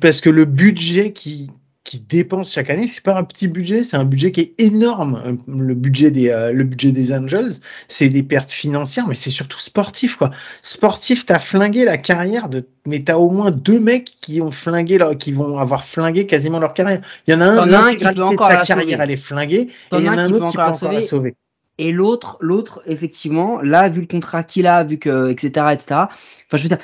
[0.00, 1.50] parce que le budget qui,
[1.84, 5.38] qui dépense chaque année, c'est pas un petit budget, c'est un budget qui est énorme.
[5.48, 7.54] Le budget des, euh, le budget des Angels,
[7.88, 10.30] c'est des pertes financières, mais c'est surtout sportif, quoi.
[10.62, 14.98] Sportif, t'as flingué la carrière de, mais t'as au moins deux mecs qui ont flingué
[14.98, 17.00] leur, qui vont avoir flingué quasiment leur carrière.
[17.26, 20.08] Il y en a un, l'intégralité de sa carrière, elle est flinguée, et il y
[20.08, 21.34] en a un autre qui peut encore la sauver.
[21.78, 25.86] Et l'autre, l'autre, effectivement, là, vu le contrat qu'il a, vu que, etc., etc.
[25.90, 26.08] Enfin,
[26.52, 26.78] je veux dire,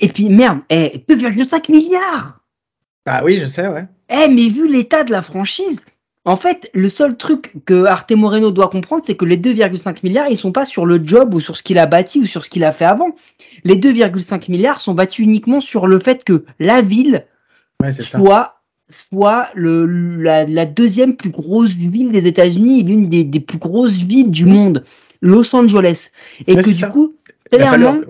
[0.00, 2.40] et puis merde, eh, 2,5 milliards
[3.06, 3.86] Bah oui, je sais, ouais.
[4.10, 5.82] Eh, mais vu l'état de la franchise,
[6.26, 10.28] en fait, le seul truc que Arte Moreno doit comprendre, c'est que les 2,5 milliards,
[10.28, 12.50] ils sont pas sur le job ou sur ce qu'il a bâti ou sur ce
[12.50, 13.14] qu'il a fait avant.
[13.64, 17.26] Les 2,5 milliards sont bâtis uniquement sur le fait que la ville
[18.00, 23.92] soit, soit le, la, deuxième plus grosse ville des États-Unis et l'une des, plus grosses
[23.92, 24.84] villes du monde,
[25.20, 26.10] Los Angeles.
[26.46, 27.16] Et que du coup,
[27.50, 28.00] clairement,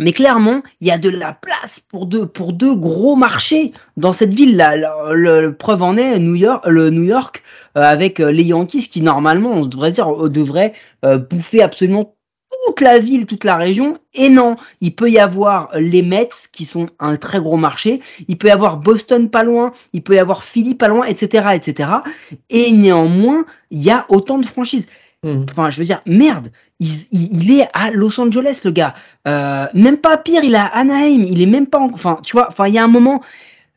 [0.00, 4.12] mais clairement, il y a de la place pour deux, pour deux gros marchés dans
[4.12, 5.12] cette ville-là.
[5.12, 7.42] Le, preuve en est New York, le New York
[7.76, 12.14] euh, avec euh, les Yankees qui normalement, on devrait dire, euh, devrait bouffer absolument
[12.66, 13.98] toute la ville, toute la région.
[14.14, 18.00] Et non, il peut y avoir les Mets qui sont un très gros marché.
[18.28, 19.72] Il peut y avoir Boston pas loin.
[19.92, 21.90] Il peut y avoir Philly pas loin, etc., etc.
[22.48, 24.88] Et néanmoins, il y a autant de franchises.
[25.22, 25.44] Mmh.
[25.50, 28.94] Enfin, je veux dire, merde, il, est à Los Angeles, le gars.
[29.28, 31.24] Euh, même pas pire, il est à Anaheim.
[31.28, 31.78] Il est même pas.
[31.78, 33.20] Enfin, tu vois, enfin, il y a un moment.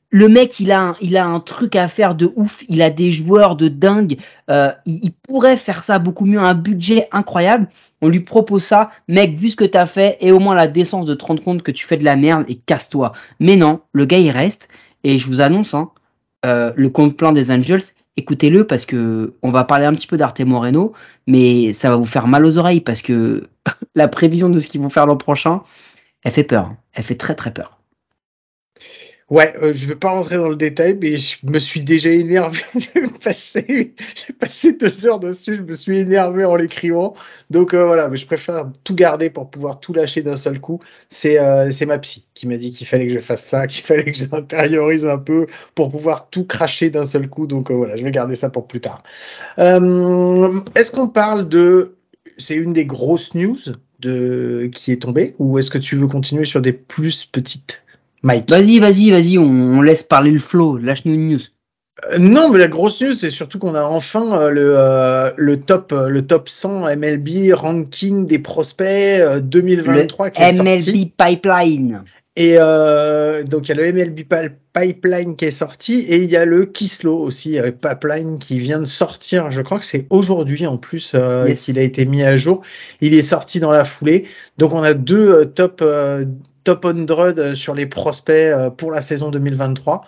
[0.09, 2.63] Le mec, il a, un, il a un truc à faire de ouf.
[2.69, 4.17] Il a des joueurs de dingue.
[4.49, 6.39] Euh, il, pourrait faire ça beaucoup mieux.
[6.39, 7.67] Un budget incroyable.
[8.01, 8.91] On lui propose ça.
[9.07, 11.63] Mec, vu ce que t'as fait, et au moins la décence de te rendre compte
[11.63, 13.11] que tu fais de la merde et casse-toi.
[13.39, 14.69] Mais non, le gars, il reste.
[15.03, 15.89] Et je vous annonce, hein,
[16.45, 17.83] euh, le compte plein des Angels,
[18.17, 20.93] écoutez-le parce que on va parler un petit peu d'Arte Moreno,
[21.27, 23.43] mais ça va vous faire mal aux oreilles parce que
[23.95, 25.61] la prévision de ce qu'ils vont faire l'an prochain,
[26.23, 26.73] elle fait peur.
[26.93, 27.79] Elle fait très très peur.
[29.33, 32.59] Ouais, euh, je vais pas rentrer dans le détail, mais je me suis déjà énervé.
[32.75, 33.01] j'ai
[34.39, 35.55] passé, deux heures dessus.
[35.55, 37.15] Je me suis énervé en l'écrivant.
[37.49, 40.81] Donc euh, voilà, mais je préfère tout garder pour pouvoir tout lâcher d'un seul coup.
[41.09, 44.05] C'est euh, ma psy qui m'a dit qu'il fallait que je fasse ça, qu'il fallait
[44.05, 47.47] que j'intériorise un peu pour pouvoir tout cracher d'un seul coup.
[47.47, 49.01] Donc euh, voilà, je vais garder ça pour plus tard.
[49.57, 51.95] Euh, Est-ce qu'on parle de
[52.37, 53.57] c'est une des grosses news
[53.99, 57.82] de qui est tombée ou est-ce que tu veux continuer sur des plus petites?
[58.23, 60.77] Mike Vas-y, vas-y, vas-y, on, on laisse parler le flow.
[60.77, 61.39] Lâche-nous une news.
[62.11, 65.57] Euh, non, mais la grosse news, c'est surtout qu'on a enfin euh, le, euh, le
[65.59, 71.13] top euh, le top 100 MLB ranking des prospects euh, 2023 qui est MLB sorti.
[71.17, 72.03] Pipeline.
[72.35, 76.29] Et euh, donc il y a le MLB Pi- Pipeline qui est sorti et il
[76.31, 79.51] y a le Kislo aussi euh, Pipeline qui vient de sortir.
[79.51, 81.61] Je crois que c'est aujourd'hui en plus euh, Yes.
[81.61, 82.63] qu'il a été mis à jour.
[83.01, 84.25] Il est sorti dans la foulée.
[84.57, 86.25] Donc on a deux euh, top euh,
[86.63, 90.03] top 100 euh, sur les prospects euh, pour la saison 2023.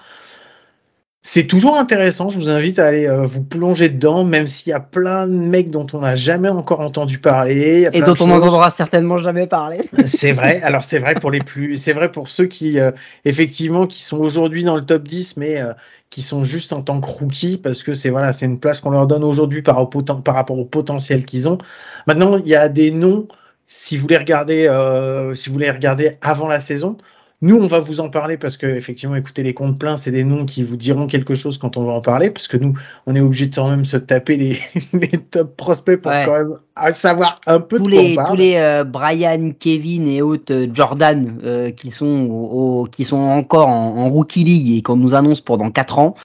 [1.27, 4.73] C'est toujours intéressant, je vous invite à aller euh, vous plonger dedans, même s'il y
[4.73, 7.89] a plein de mecs dont on n'a jamais encore entendu parler.
[7.93, 9.79] Et dont on n'entendra certainement jamais parler.
[10.05, 10.61] C'est vrai.
[10.61, 12.91] Alors c'est vrai pour les plus, c'est vrai pour ceux qui euh,
[13.25, 15.73] effectivement qui sont aujourd'hui dans le top 10, mais euh,
[16.11, 18.91] qui sont juste en tant que rookie parce que c'est voilà, c'est une place qu'on
[18.91, 21.57] leur donne aujourd'hui par, par rapport au potentiel qu'ils ont.
[22.05, 23.27] Maintenant, il y a des noms.
[23.67, 26.97] Si vous les regardez, euh, si vous les regardez avant la saison,
[27.41, 30.23] nous on va vous en parler parce que effectivement, écoutez les comptes pleins, c'est des
[30.23, 33.15] noms qui vous diront quelque chose quand on va en parler parce que nous, on
[33.15, 34.59] est obligé de quand même se taper les,
[34.93, 36.23] les top prospects pour Ouais.
[36.25, 38.27] quand même savoir un peu tous de quoi les, on parle.
[38.29, 43.03] tous les euh, Brian, Kevin et autres euh, Jordan euh, qui, sont au- au- qui
[43.03, 46.15] sont encore en, en rookie league et qu'on nous annonce pour dans 4 ans,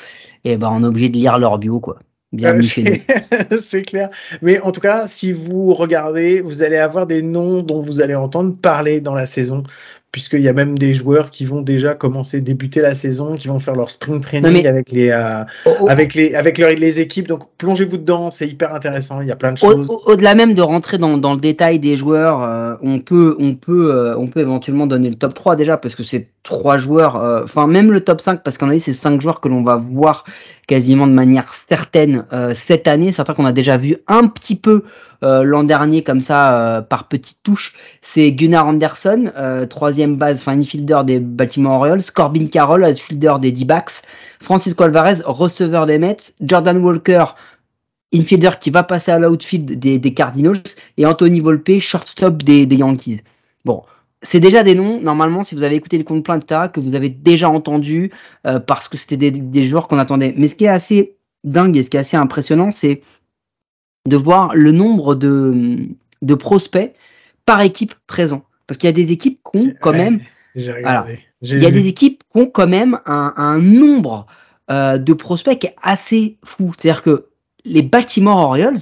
[0.45, 1.97] et ben on est obligé de lire leur bio quoi.
[2.33, 2.95] Bienvenue Euh, chez nous.
[2.95, 4.11] c'est- c'est clair.
[4.41, 8.15] Mais en tout cas, si vous regardez, vous allez avoir des noms dont vous allez
[8.15, 9.65] entendre parler dans la saison,
[10.13, 13.61] puisqu'il y a même des joueurs qui vont déjà commencer, débuter la saison, qui vont
[13.61, 15.45] faire leur spring training mais- avec les, euh,
[15.89, 17.29] avec les, avec leur- les équipes.
[17.29, 19.21] Donc plongez-vous dedans, c'est hyper intéressant.
[19.21, 19.89] Il y a plein de choses.
[19.89, 23.55] au- Au-delà même de rentrer dans, dans le détail des joueurs, euh, on peut on
[23.55, 27.17] peut euh, on peut éventuellement donner le top 3 déjà parce que c'est trois joueurs,
[27.45, 30.25] enfin même le top 5 parce qu'en a c'est cinq joueurs que l'on va voir
[30.67, 34.83] quasiment de manière certaine cette année, certains qu'on a déjà vu un petit peu
[35.23, 37.75] euh, l'an dernier comme ça euh, par petites touches.
[38.01, 43.53] C'est Gunnar Anderson, euh, troisième base, enfin infielder des Baltimore Orioles, Corbin Carroll, outfielder des
[43.53, 44.03] D-backs,
[44.43, 47.25] Francisco Alvarez, receveur des Mets, Jordan Walker,
[48.15, 50.63] infielder qui va passer à l'outfield des, Cardinals
[50.97, 53.21] et Anthony Volpe, shortstop des, Yankees.
[53.65, 53.83] Bon,
[54.23, 56.95] c'est déjà des noms, normalement, si vous avez écouté les comptes plein, etc., que vous
[56.95, 58.11] avez déjà entendu
[58.47, 60.35] euh, parce que c'était des, des joueurs qu'on attendait.
[60.37, 63.03] Mais ce qui est assez dingue et ce qui est assez impressionnant, c'est
[64.07, 65.79] de voir le nombre de,
[66.23, 66.95] de prospects
[67.47, 68.45] par équipe présent.
[68.67, 70.21] Parce qu'il y a des équipes qui ont quand même
[70.55, 71.21] J'ai regardé.
[71.43, 74.27] J'ai il y a des équipes qui ont quand même un, un nombre
[74.71, 76.73] euh, de prospects qui est assez fou.
[76.79, 77.27] C'est-à-dire que
[77.65, 78.79] les Baltimore Orioles,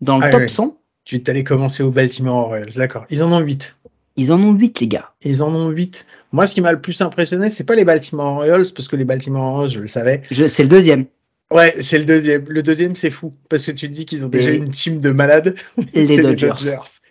[0.00, 0.48] dans le Ah top oui.
[0.50, 3.06] 100, Tu t'allais commencer au Baltimore Orioles, d'accord.
[3.10, 3.74] Ils en ont 8.
[4.16, 5.12] ils en ont 8, les gars.
[5.22, 6.06] Ils en ont 8.
[6.32, 9.04] Moi, ce qui m'a le plus impressionné, c'est pas les Baltimore Orioles, parce que les
[9.04, 10.20] Baltimore Orioles, je le savais.
[10.30, 11.06] C'est le deuxième.
[11.52, 12.44] Ouais, c'est le deuxième.
[12.48, 15.10] Le deuxième, c'est fou, parce que tu te dis qu'ils ont déjà une team de
[15.10, 15.56] malades.
[15.94, 16.54] Les Dodgers.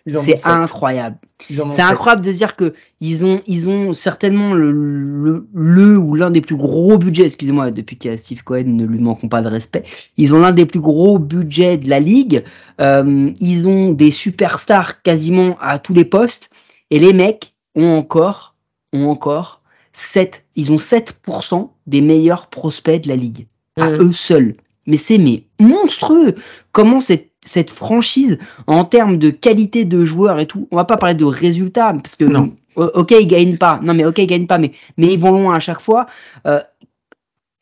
[0.06, 1.18] C'est incroyable.
[1.48, 6.30] C'est incroyable de dire que ils ont, ils ont certainement le, le, le ou l'un
[6.30, 9.42] des plus gros budgets, excusez-moi, depuis qu'il y a Steve Cohen, ne lui manquons pas
[9.42, 9.84] de respect.
[10.16, 12.44] Ils ont l'un des plus gros budgets de la ligue.
[12.80, 16.50] Euh, ils ont des superstars quasiment à tous les postes.
[16.90, 18.56] Et les mecs ont encore,
[18.94, 23.46] ont encore 7, ils ont 7% des meilleurs prospects de la ligue.
[23.80, 24.00] À Mhm.
[24.00, 24.54] eux seuls.
[24.86, 26.34] Mais c'est mais monstrueux.
[26.72, 30.96] Comment cette, cette franchise, en termes de qualité de joueurs et tout, on va pas
[30.96, 32.54] parler de résultats, parce que Non.
[32.76, 33.78] ok, ils gagnent pas.
[33.82, 36.06] Non, mais ok, ils gagnent pas, mais, mais ils vont loin à chaque fois.
[36.46, 36.60] Euh,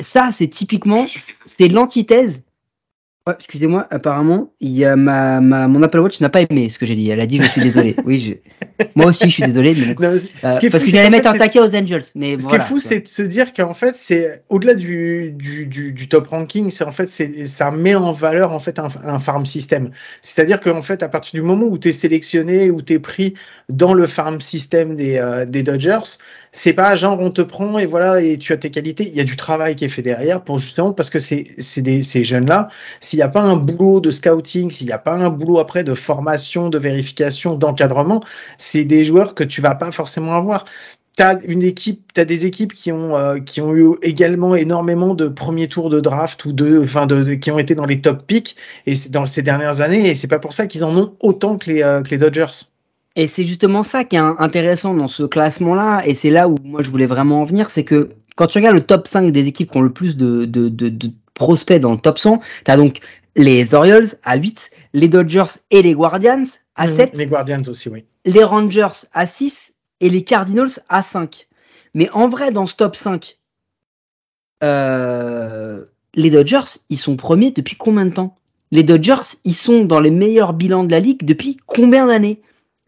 [0.00, 1.07] ça, c'est typiquement,
[1.46, 2.44] c'est l'antithèse.
[3.28, 6.78] Ouais, excusez-moi, apparemment, il y a ma, ma, mon Apple Watch n'a pas aimé ce
[6.78, 7.10] que j'ai dit.
[7.10, 7.94] Elle a dit je suis désolé.
[8.06, 8.34] Oui, je,
[8.94, 9.94] moi aussi je suis désolé, mais.
[10.00, 12.58] Non, Euh, parce fou, que j'allais mettre un taquet aux Angels, mais Ce voilà.
[12.58, 16.08] qui est fou, c'est de se dire qu'en fait, c'est au-delà du, du, du, du
[16.08, 19.90] top ranking, c'est en fait, ça met en valeur en fait un, un farm system.
[20.22, 23.34] C'est-à-dire qu'en fait, à partir du moment où tu es sélectionné, où tu es pris
[23.68, 26.16] dans le farm system des, euh, des Dodgers,
[26.52, 29.06] c'est pas genre on te prend et voilà et tu as tes qualités.
[29.08, 32.24] Il y a du travail qui est fait derrière pour justement parce que c'est ces
[32.24, 32.68] jeunes là.
[33.00, 35.84] S'il n'y a pas un boulot de scouting, s'il n'y a pas un boulot après
[35.84, 38.22] de formation, de vérification, d'encadrement,
[38.58, 40.64] c'est des joueurs que tu vas pas forcément avoir.
[41.16, 45.26] T'as une équipe, t'as des équipes qui ont euh, qui ont eu également énormément de
[45.28, 48.24] premiers tours de draft ou de, enfin de, de- qui ont été dans les top
[48.26, 48.54] picks
[48.87, 51.70] et dans ces dernières années et c'est pas pour ça qu'ils en ont autant que
[51.70, 52.46] les euh, que les Dodgers.
[53.18, 56.85] Et c'est justement ça qui est intéressant dans ce classement-là, et c'est là où moi
[56.85, 59.72] je voulais vraiment en venir, c'est que quand tu regardes le top 5 des équipes
[59.72, 62.76] qui ont le plus de, de, de, de prospects dans le top 100, tu as
[62.76, 63.00] donc
[63.35, 66.44] les Orioles à 8, les Dodgers et les Guardians
[66.76, 67.16] à 7.
[67.16, 68.04] Les Guardians aussi, oui.
[68.24, 71.48] Les Rangers à 6 et les Cardinals à 5.
[71.94, 73.37] Mais en vrai, dans ce top 5,
[74.62, 78.37] euh, les Dodgers, ils sont premiers depuis combien de temps?
[78.70, 82.42] Les Dodgers, ils sont dans les meilleurs bilans de la ligue depuis combien d'années?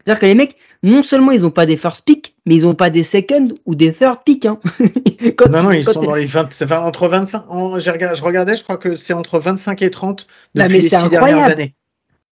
[0.05, 2.75] C'est-à-dire que les mecs, non seulement ils n'ont pas des first picks, mais ils n'ont
[2.75, 4.45] pas des second ou des third picks.
[4.45, 4.59] Hein.
[5.49, 7.89] non, non, ils sont dans les 20, enfin, entre 25, en, je
[8.23, 11.75] regardais, je crois que c'est entre 25 et 30 depuis les six dernières années.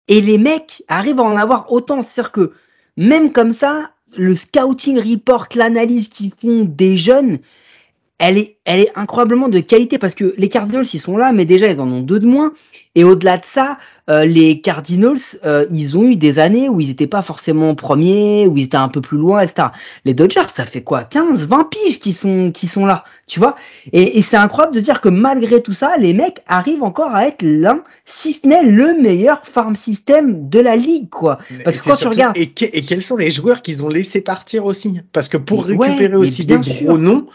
[0.08, 2.00] Et les mecs arrivent à en avoir autant.
[2.02, 2.52] C'est-à-dire que
[2.96, 7.38] même comme ça, le scouting report, l'analyse qu'ils font des jeunes,
[8.18, 11.44] elle est, elle est incroyablement de qualité parce que les Cardinals, ils sont là, mais
[11.44, 12.52] déjà, ils en ont deux de moins.
[12.96, 13.78] Et au-delà de ça,
[14.08, 18.46] euh, les Cardinals, euh, ils ont eu des années où ils n'étaient pas forcément premiers,
[18.46, 19.68] où ils étaient un peu plus loin, etc.
[20.06, 21.04] Les Dodgers, ça fait quoi?
[21.04, 23.54] 15, 20 piges qui sont, qui sont là, tu vois?
[23.92, 27.26] Et, et c'est incroyable de dire que malgré tout ça, les mecs arrivent encore à
[27.26, 31.38] être l'un, si ce n'est le meilleur farm system de la ligue, quoi.
[31.64, 32.38] Parce que quand tu regardes...
[32.38, 35.00] Et, et, quels sont les joueurs qu'ils ont laissé partir aussi?
[35.12, 37.26] Parce que pour récupérer aussi des gros noms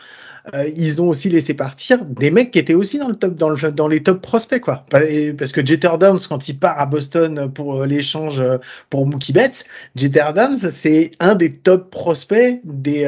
[0.54, 3.50] euh, ils ont aussi laissé partir des mecs qui étaient aussi dans le top, dans,
[3.50, 4.86] le, dans les top prospects, quoi.
[4.90, 8.58] Parce que Jeter Downs, quand il part à Boston pour euh, l'échange euh,
[8.90, 13.06] pour Mookie Betts, Jeter Downs, c'est un des top prospects des,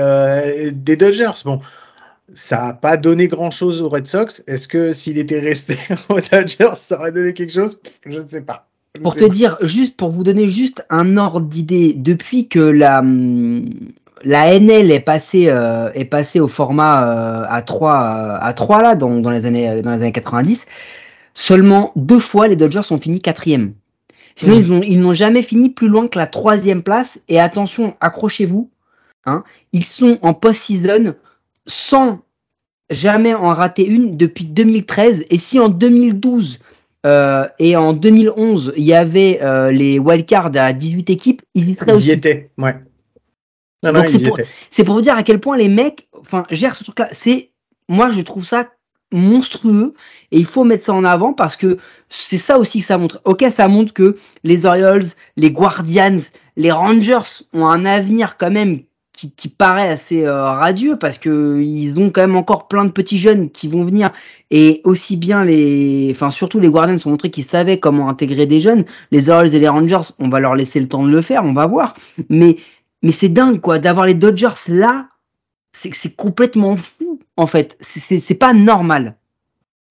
[0.73, 1.41] Dodgers.
[1.43, 1.59] Bon,
[2.33, 4.43] ça n'a pas donné grand chose aux Red Sox.
[4.47, 5.77] Est-ce que s'il était resté
[6.09, 7.79] aux Dodgers, ça aurait donné quelque chose?
[8.05, 8.67] Je ne sais pas.
[9.01, 13.67] Pour te dire, juste pour vous donner juste un ordre d'idée, depuis que la, hum,
[14.23, 18.81] la NL est passée euh, est passée au format euh, à 3 euh, à 3
[18.81, 20.65] là dans, dans, les années dans les années 90.
[21.33, 23.73] Seulement deux fois les Dodgers ont fini quatrième.
[24.35, 24.59] Sinon mmh.
[24.59, 28.69] ils ont ils n'ont jamais fini plus loin que la troisième place et attention accrochez-vous
[29.25, 31.15] hein, ils sont en post-season
[31.67, 32.19] sans
[32.89, 36.59] jamais en rater une depuis 2013 et si en 2012
[37.05, 39.39] euh, et en 2011 il y avait
[39.71, 42.07] les wildcards à 18 équipes ils y seraient ils aussi.
[42.07, 42.75] y étaient ouais
[43.91, 44.09] donc
[44.69, 47.09] c'est pour, vous dire à quel point les mecs, enfin, gèrent ce truc-là.
[47.11, 47.51] C'est,
[47.89, 48.69] moi, je trouve ça
[49.11, 49.93] monstrueux
[50.31, 51.77] et il faut mettre ça en avant parce que
[52.09, 53.21] c'est ça aussi que ça montre.
[53.25, 55.05] Ok, ça montre que les Orioles,
[55.37, 56.19] les Guardians,
[56.57, 58.81] les Rangers ont un avenir quand même
[59.13, 62.91] qui, qui paraît assez euh, radieux parce que ils ont quand même encore plein de
[62.91, 64.11] petits jeunes qui vont venir
[64.49, 68.59] et aussi bien les, enfin surtout les Guardians ont montré qu'ils savaient comment intégrer des
[68.59, 68.85] jeunes.
[69.11, 71.53] Les Orioles et les Rangers, on va leur laisser le temps de le faire, on
[71.53, 71.95] va voir.
[72.29, 72.57] Mais
[73.03, 75.09] mais c'est dingue, quoi, d'avoir les Dodgers là,
[75.73, 77.77] c'est complètement fou, en fait.
[77.81, 79.17] C'est pas normal.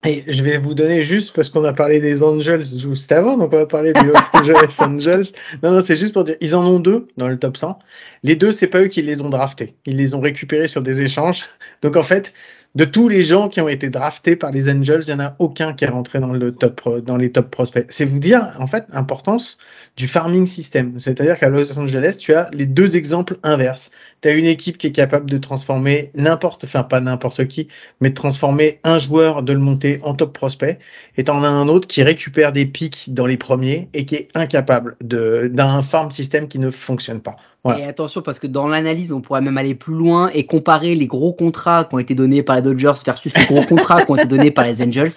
[0.04, 3.52] Et je vais vous donner juste, parce qu'on a parlé des Angels juste avant, donc
[3.52, 5.26] on va parler des Los Angeles Angels.
[5.62, 7.78] Non, non, c'est juste pour dire, ils en ont deux dans le top 100.
[8.24, 9.76] Les deux, c'est pas eux qui les ont draftés.
[9.86, 11.44] Ils les ont récupérés sur des échanges.
[11.82, 12.32] Donc en fait,
[12.74, 15.36] de tous les gens qui ont été draftés par les Angels, il n'y en a
[15.38, 17.86] aucun qui est rentré dans, le top, dans les top prospects.
[17.90, 19.58] C'est vous dire, en fait, l'importance
[19.96, 20.98] du farming system.
[20.98, 23.90] C'est-à-dire qu'à Los Angeles, tu as les deux exemples inverses.
[24.22, 27.68] Tu as une équipe qui est capable de transformer n'importe, enfin pas n'importe qui,
[28.00, 30.78] mais de transformer un joueur, de le monter en top prospect,
[31.16, 34.14] et tu en as un autre qui récupère des pics dans les premiers et qui
[34.14, 37.36] est incapable d'un farm system qui ne fonctionne pas.
[37.78, 41.06] Et attention, parce que dans l'analyse, on pourrait même aller plus loin et comparer les
[41.06, 44.16] gros contrats qui ont été donnés par les Dodgers versus les gros contrats qui ont
[44.16, 45.12] été donnés par les Angels.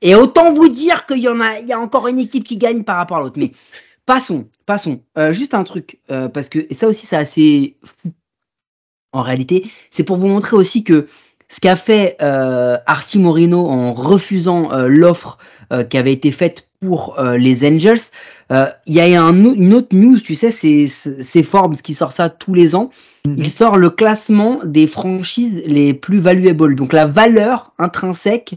[0.00, 2.56] Et autant vous dire qu'il y en a, il y a encore une équipe qui
[2.56, 3.38] gagne par rapport à l'autre.
[4.08, 5.02] Passons, passons.
[5.18, 8.08] Euh, juste un truc, euh, parce que et ça aussi c'est assez fou
[9.12, 9.70] en réalité.
[9.90, 11.06] C'est pour vous montrer aussi que
[11.50, 15.36] ce qu'a fait euh, Artie Morino en refusant euh, l'offre
[15.74, 18.00] euh, qui avait été faite pour euh, les Angels,
[18.50, 22.54] il y a un, une autre news, tu sais, c'est Forbes qui sort ça tous
[22.54, 22.88] les ans.
[23.26, 23.44] Mm -hmm.
[23.44, 28.54] Il sort le classement des franchises les plus valuables, donc la valeur intrinsèque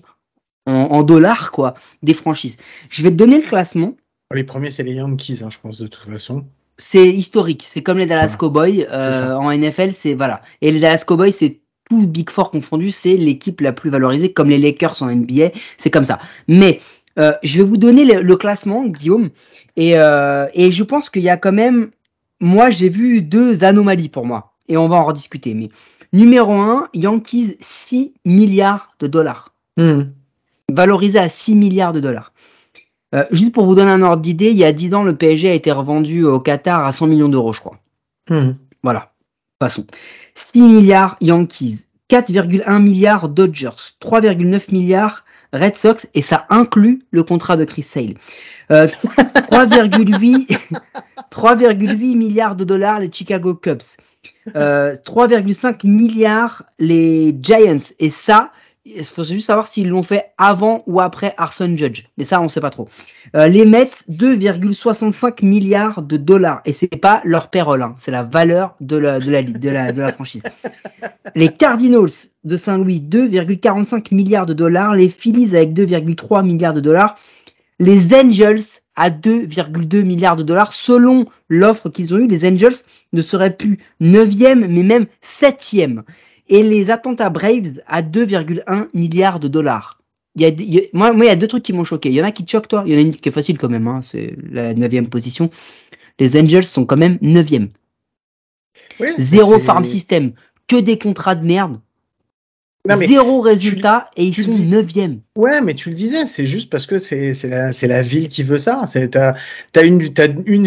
[0.65, 2.57] en, en dollars quoi des franchises.
[2.89, 3.95] Je vais te donner le classement.
[4.33, 6.45] Les premiers, c'est les Yankees, hein, je pense, de toute façon.
[6.77, 7.63] C'est historique.
[7.67, 8.37] C'est comme les Dallas voilà.
[8.37, 8.87] Cowboys.
[8.91, 10.13] Euh, en NFL, c'est.
[10.13, 10.41] Voilà.
[10.61, 14.49] Et les Dallas Cowboys, c'est tout Big Four confondu, c'est l'équipe la plus valorisée, comme
[14.49, 15.51] les Lakers en NBA.
[15.77, 16.19] C'est comme ça.
[16.47, 16.79] Mais
[17.19, 19.29] euh, je vais vous donner le, le classement, Guillaume.
[19.75, 21.91] Et, euh, et je pense qu'il y a quand même.
[22.39, 24.53] Moi, j'ai vu deux anomalies pour moi.
[24.67, 25.53] Et on va en rediscuter.
[25.53, 25.69] Mais
[26.13, 29.53] numéro 1, Yankees, 6 milliards de dollars.
[29.77, 30.03] Mmh.
[30.71, 32.30] Valorisé à 6 milliards de dollars.
[33.13, 35.49] Euh, juste pour vous donner un ordre d'idée, il y a 10 ans, le PSG
[35.49, 37.77] a été revendu au Qatar à 100 millions d'euros, je crois.
[38.29, 38.51] Mmh.
[38.83, 39.11] Voilà.
[39.59, 39.85] Passons.
[40.35, 47.57] 6 milliards Yankees, 4,1 milliards Dodgers, 3,9 milliards Red Sox et ça inclut le contrat
[47.57, 48.15] de Chris Sale.
[48.71, 50.57] Euh, 3,8
[51.29, 53.81] 3,8 milliards de dollars les Chicago Cubs.
[54.55, 58.51] Euh, 3,5 milliards les Giants et ça
[58.83, 62.05] il faut juste savoir s'ils l'ont fait avant ou après Arson Judge.
[62.17, 62.89] Mais ça, on sait pas trop.
[63.35, 66.61] Euh, les Mets, 2,65 milliards de dollars.
[66.65, 67.95] Et c'est pas leur payroll, hein.
[67.99, 70.41] c'est la valeur de la, de la, de la, de la franchise.
[71.35, 72.09] Les Cardinals
[72.43, 74.95] de Saint-Louis, 2,45 milliards de dollars.
[74.95, 77.15] Les Phillies avec 2,3 milliards de dollars.
[77.79, 78.63] Les Angels
[78.95, 80.73] à 2,2 milliards de dollars.
[80.73, 82.75] Selon l'offre qu'ils ont eue, les Angels
[83.13, 86.01] ne seraient plus 9e, mais même 7e
[86.51, 89.99] et les Atlanta Braves à 2,1 milliards de dollars.
[90.35, 91.85] Il y a, il y a- moi, moi, il y a deux trucs qui m'ont
[91.85, 92.09] choqué.
[92.09, 92.83] Il y en a qui te choquent, toi.
[92.85, 93.87] Il y en a une qui est facile quand même.
[93.87, 94.01] Hein.
[94.03, 95.49] C'est la neuvième position.
[96.19, 97.69] Les Angels sont quand même neuvième.
[99.17, 100.33] Zéro farm system.
[100.67, 101.79] Que des contrats de merde.
[102.87, 105.19] Non, Zéro résultat et ils sont neuvième.
[105.35, 108.85] Ouais, mais tu le disais, c'est juste parce que c'est la, ville qui veut ça.
[109.11, 109.35] T'as
[109.75, 109.99] as une,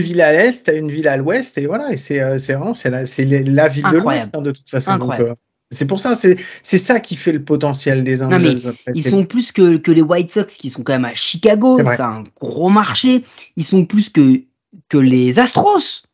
[0.01, 1.93] ville à l'est, t'as une ville à l'ouest, et voilà.
[1.93, 3.03] Et c'est euh, vraiment c'est la,
[3.69, 4.93] ville de l'ouest hein, de toute façon.
[4.93, 5.31] Donc, Incroyable.
[5.31, 5.35] euh,
[5.71, 8.75] c'est pour ça, c'est ça qui fait le potentiel des Non, mais Angels.
[8.95, 11.79] Ils sont plus que, que les White Sox qui sont quand même à Chicago.
[11.79, 13.25] C'est un gros marché.
[13.57, 14.43] Ils sont plus que,
[14.89, 16.05] que les Astros.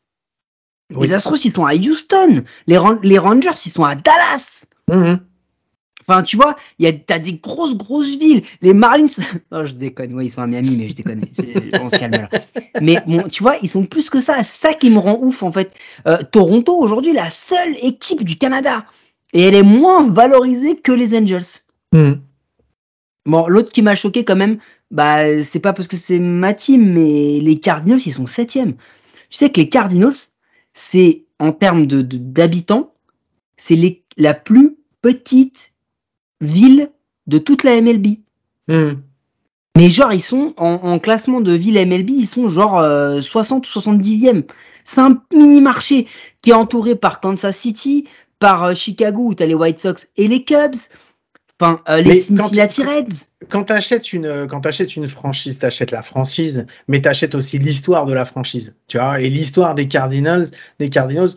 [0.94, 1.06] Oui.
[1.06, 2.42] Les Astros, ils sont à Houston.
[2.66, 4.66] Les, les Rangers, ils sont à Dallas.
[4.88, 5.20] Mhm.
[6.08, 8.42] Enfin, tu vois, il y a, t'as des grosses, grosses villes.
[8.62, 9.06] Les Marlins,
[9.52, 10.14] non, je déconne.
[10.14, 11.24] Ouais, ils sont à Miami, mais je déconne.
[11.80, 12.28] On se calme là.
[12.80, 14.42] Mais bon, tu vois, ils sont plus que ça.
[14.42, 15.72] C'est ça qui me rend ouf, en fait.
[16.08, 18.86] Euh, Toronto, aujourd'hui, la seule équipe du Canada.
[19.32, 21.62] Et elle est moins valorisée que les Angels.
[21.92, 22.20] Mhm.
[23.26, 24.58] Bon, l'autre qui m'a choqué quand même,
[24.90, 28.74] bah, c'est pas parce que c'est ma team, mais les Cardinals, ils sont septième.
[29.28, 30.16] Tu sais que les Cardinals,
[30.74, 32.92] c'est, en termes de, d'habitants,
[33.56, 35.72] c'est la plus petite
[36.40, 36.90] ville
[37.26, 38.18] de toute la MLB.
[38.68, 39.02] Mhm.
[39.76, 43.66] Mais genre, ils sont en, en classement de ville MLB, ils sont genre euh, 60
[43.66, 44.44] ou 70e.
[44.84, 46.08] C'est un mini marché
[46.42, 48.08] qui est entouré par Kansas City,
[48.40, 50.74] par euh, Chicago où t'as les White Sox et les Cubs,
[51.60, 53.26] enfin euh, les Cincinnati Reds.
[53.48, 58.12] Quand t'achètes une, quand t'achètes une franchise, t'achètes la franchise, mais t'achètes aussi l'histoire de
[58.12, 60.46] la franchise, tu vois, et l'histoire des Cardinals,
[60.78, 61.28] des Cardinals.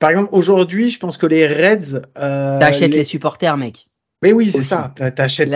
[0.00, 3.86] Par exemple, aujourd'hui, je pense que les Reds, euh, T'achètes les- les supporters, mec.
[4.24, 4.92] Mais oui, c'est ça.
[4.96, 5.50] T'a- T'achètes,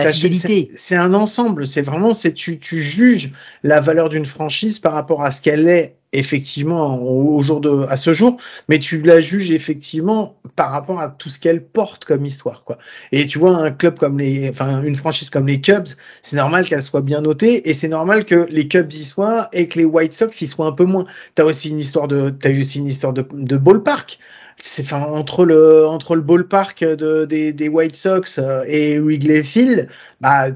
[0.75, 1.65] c'est- un ensemble.
[1.67, 3.31] C'est vraiment, c'est tu, tu juges
[3.63, 7.85] la valeur d'une franchise par rapport à ce qu'elle est effectivement au, au jour de,
[7.89, 12.05] à ce jour, mais tu la juges effectivement par rapport à tout ce qu'elle porte
[12.05, 12.77] comme histoire, quoi.
[13.11, 15.87] Et tu vois un club comme les, enfin une franchise comme les Cubs,
[16.23, 19.67] c'est normal qu'elle soit bien notée et c'est normal que les Cubs y soient et
[19.67, 21.05] que les White Sox y soient un peu moins.
[21.35, 24.19] T'as aussi une histoire de, t'as eu aussi une histoire de, de ballpark
[24.61, 29.89] c'est entre le entre le ballpark de, des, des White Sox euh, et Wrigley Field,
[30.21, 30.47] bah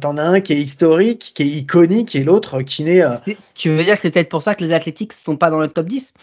[0.00, 3.10] t'en as un qui est historique, qui est iconique et l'autre qui n'est euh,
[3.54, 5.68] Tu veux dire que c'est peut-être pour ça que les Athletics sont pas dans le
[5.68, 6.14] top 10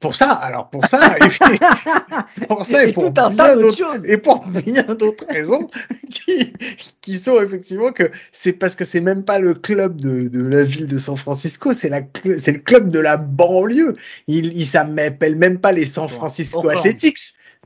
[0.00, 0.30] pour ça.
[0.30, 1.28] Alors pour ça, et
[2.46, 5.68] pour ça et, Et pour bien d'autres et pour bien d'autres raisons
[6.10, 6.52] qui,
[7.00, 10.64] qui sont effectivement que c'est parce que c'est même pas le club de, de la
[10.64, 13.94] ville de San Francisco, c'est la cl- c'est le club de la banlieue.
[14.26, 16.68] Il il s'appelle même pas les San Francisco.
[16.68, 17.18] Athletics.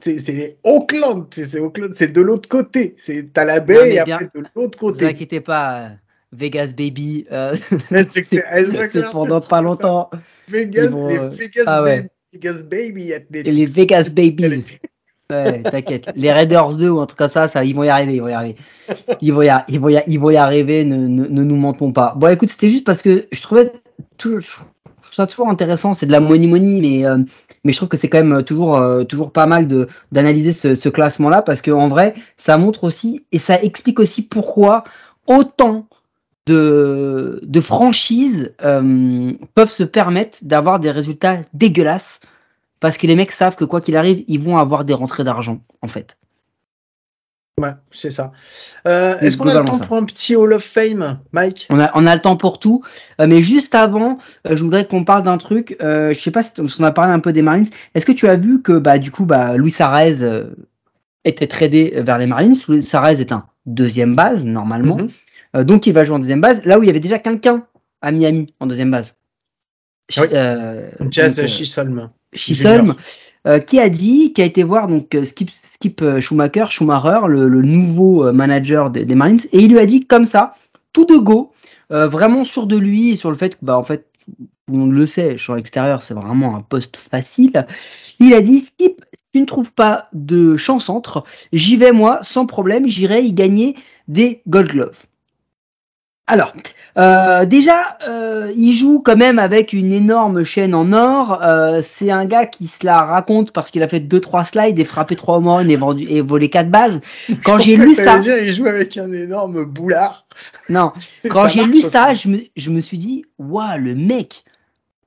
[0.03, 2.95] C'est c'est les Oakland, c'est c'est Oakland, c'est de l'autre côté.
[2.99, 5.07] C'est t'as la baie et bien- après de l'autre Ne vous côté.
[5.07, 5.91] inquiétez pas,
[6.33, 7.27] Vegas Baby.
[7.31, 7.57] euh,
[8.09, 10.11] C'est pendant pas longtemps.
[10.49, 11.97] Vegas, vont, les euh, Vegas, ah ouais.
[11.97, 13.47] baby, Vegas Baby Athletics.
[13.47, 14.65] Et les Vegas Babies.
[15.31, 16.13] Ouais, t'inquiète.
[16.15, 18.29] Les Raiders 2 ou en tout cas ça, ça, ils vont y arriver, ils vont
[18.29, 18.57] y arriver.
[19.21, 21.93] Ils vont y, ils vont y, ils vont y arriver, ne, ne, ne nous mentons
[21.93, 22.15] pas.
[22.17, 23.73] Bon, écoute, c'était juste parce que je trouvais
[24.19, 24.67] tout, je trouve
[25.13, 27.19] ça toujours intéressant, c'est de la money money, mais, euh,
[27.65, 30.75] mais je trouve que c'est quand même toujours, euh, toujours pas mal de d'analyser ce,
[30.75, 34.85] ce classement-là parce que en vrai, ça montre aussi et ça explique aussi pourquoi
[35.27, 35.87] autant
[36.47, 42.21] de, de franchises euh, peuvent se permettre d'avoir des résultats dégueulasses
[42.81, 45.61] parce que les mecs savent que quoi qu'il arrive, ils vont avoir des rentrées d'argent,
[45.83, 46.17] en fait.
[47.61, 48.33] Ouais, c'est ça.
[48.89, 49.85] Euh, Est-ce qu'on a le temps ça.
[49.87, 51.69] pour un petit Hall of Fame, Mike?
[51.71, 52.83] On a, on a le temps pour tout,
[53.21, 54.19] Euh, mais juste avant,
[54.49, 55.77] euh, je voudrais qu'on parle d'un truc.
[55.81, 57.65] Je sais pas si qu'on a parlé un peu des Marlins.
[57.95, 60.47] Est-ce que tu as vu que bah du coup bah Luis euh,
[61.25, 65.09] était tradé vers les Marlins Luis Arraez est un deuxième base normalement, Mhm.
[65.55, 66.65] Donc il va jouer en deuxième base.
[66.65, 67.67] Là où il y avait déjà quelqu'un
[68.01, 69.15] à Miami en deuxième base.
[70.19, 70.27] Oui.
[70.33, 72.11] Euh, Jazz donc, euh, Chisholm.
[72.35, 72.95] Chisholm,
[73.47, 77.29] euh, qui a dit, qui a été voir donc euh, Skip, Skip euh, Schumacher, Schumacher,
[77.29, 80.55] le, le nouveau euh, manager des, des Marines, et il lui a dit comme ça,
[80.93, 81.53] tout de go,
[81.93, 84.79] euh, vraiment sûr de lui et sur le fait que bah en fait, tout le
[84.79, 87.67] monde le sait, sur l'extérieur c'est vraiment un poste facile.
[88.19, 92.87] Il a dit Skip, tu ne trouves pas de champ-centre, j'y vais moi sans problème,
[92.87, 93.77] j'irai y gagner
[94.09, 94.99] des Gold Gloves.
[96.29, 96.53] Alors,
[96.99, 101.43] euh, déjà, euh, il joue quand même avec une énorme chaîne en or.
[101.43, 104.79] Euh, c'est un gars qui se la raconte parce qu'il a fait deux trois slides
[104.79, 107.01] et frappé trois home et vendu et volé quatre bases.
[107.45, 110.27] Quand j'ai lu ça, dire, il joue avec un énorme boulard.
[110.69, 110.93] Non,
[111.29, 114.45] quand j'ai lu ça, je me, je me suis dit, waouh, le mec.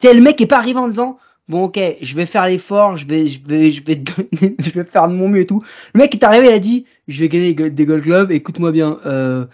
[0.02, 3.08] Tu le mec est pas arrivé en disant, bon ok, je vais faire l'effort, je
[3.08, 4.04] vais, je vais, je vais,
[4.60, 5.64] je vais faire de mon mieux et tout.
[5.94, 8.32] Le mec est arrivé, il a dit, je vais gagner des Gold Gloves.
[8.34, 9.00] Écoute-moi bien.
[9.06, 9.46] Euh,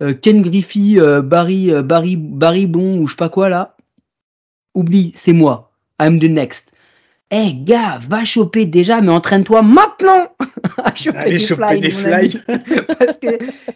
[0.00, 3.76] Ken Griffey, euh, Barry, euh, Barry, Barry Bon ou je sais pas quoi là.
[4.74, 5.72] Oublie, c'est moi.
[6.00, 6.70] I'm the next.
[7.30, 10.28] Eh hey, gars, va choper déjà, mais entraîne-toi maintenant
[10.84, 12.40] à choper Allez, des choper Des fly.
[12.98, 13.28] Parce que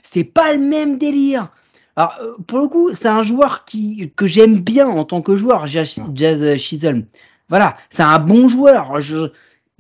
[0.02, 1.50] c'est pas le même délire.
[1.96, 2.14] Alors,
[2.46, 6.00] pour le coup, c'est un joueur qui, que j'aime bien en tant que joueur, Jazz,
[6.14, 7.04] Jazz Chisholm.
[7.50, 9.02] Voilà, c'est un bon joueur.
[9.02, 9.30] Je,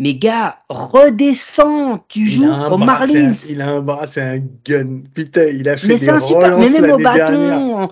[0.02, 3.34] mais gars, redescends, tu joues au Marlins.
[3.48, 5.02] il a un bras, c'est un gun.
[5.14, 7.88] Putain, il a fait mais des un super, mais même au bâton,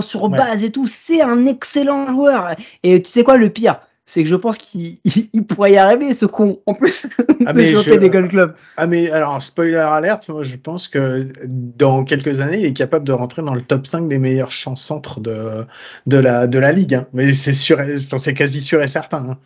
[0.00, 2.54] sur base et tout, c'est un excellent joueur.
[2.84, 4.98] Et tu sais quoi, le pire, c'est que je pense qu'il
[5.48, 7.08] pourrait y arriver, ce con, en plus
[7.46, 7.94] ah, mais je...
[7.94, 8.54] des Gold Club.
[8.76, 13.04] Ah mais alors, spoiler alert, moi je pense que dans quelques années, il est capable
[13.04, 15.66] de rentrer dans le top 5 des meilleurs champs centres de,
[16.06, 16.94] de, la, de la ligue.
[16.94, 17.06] Hein.
[17.12, 17.78] Mais c'est sûr,
[18.18, 19.30] c'est quasi sûr et certain.
[19.30, 19.38] Hein.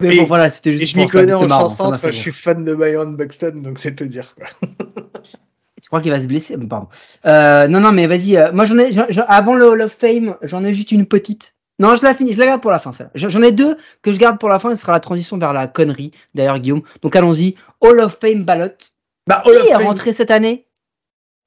[0.00, 0.82] Mais bon, voilà, c'était juste.
[0.82, 4.04] Et je m'y connais en centre, je suis fan de Byron Buxton, donc c'est te
[4.04, 4.46] dire quoi.
[5.82, 6.88] Tu crois qu'il va se blesser Pardon.
[7.26, 8.36] Euh, non, non, mais vas-y.
[8.36, 8.92] Euh, moi, j'en ai,
[9.26, 11.54] avant le Hall of Fame, j'en ai juste une petite.
[11.80, 14.12] Non, je la finis, je la garde pour la fin, celle J'en ai deux que
[14.12, 16.82] je garde pour la fin, ce sera la transition vers la connerie, d'ailleurs, Guillaume.
[17.00, 17.54] Donc allons-y.
[17.80, 18.76] Hall of Fame ballot.
[19.26, 20.66] Bah, Qui est rentré cette année?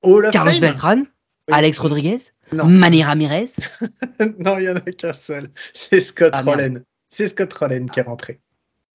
[0.02, 1.04] Hall of Carlos Fame Beltran,
[1.52, 2.18] Alex Rodriguez,
[2.52, 3.52] Manny Ramirez.
[4.40, 5.50] non, il y en a qu'un seul.
[5.74, 6.82] C'est Scott ah, Rowland.
[7.10, 8.42] C'est Scott Rowland qui est rentré.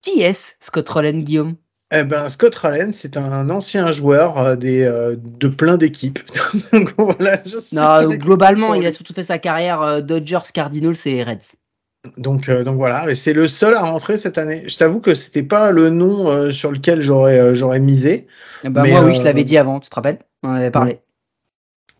[0.03, 1.57] Qui est Scott Rowland, Guillaume?
[1.91, 6.19] Eh ben, Scott Rowland, c'est un ancien joueur euh, des, euh, de plein d'équipes.
[6.99, 7.43] voilà,
[7.73, 11.57] non, globalement, il a surtout fait sa carrière euh, Dodgers, Cardinals et Reds.
[12.17, 14.65] Donc, donc voilà, et c'est le seul à rentrer cette année.
[14.69, 18.29] Je t'avoue que c'était pas le nom sur lequel j'aurais j'aurais misé.
[18.65, 20.21] Eh ben, moi, oui, je l'avais dit avant, tu te rappelles?
[20.43, 21.01] On avait parlé.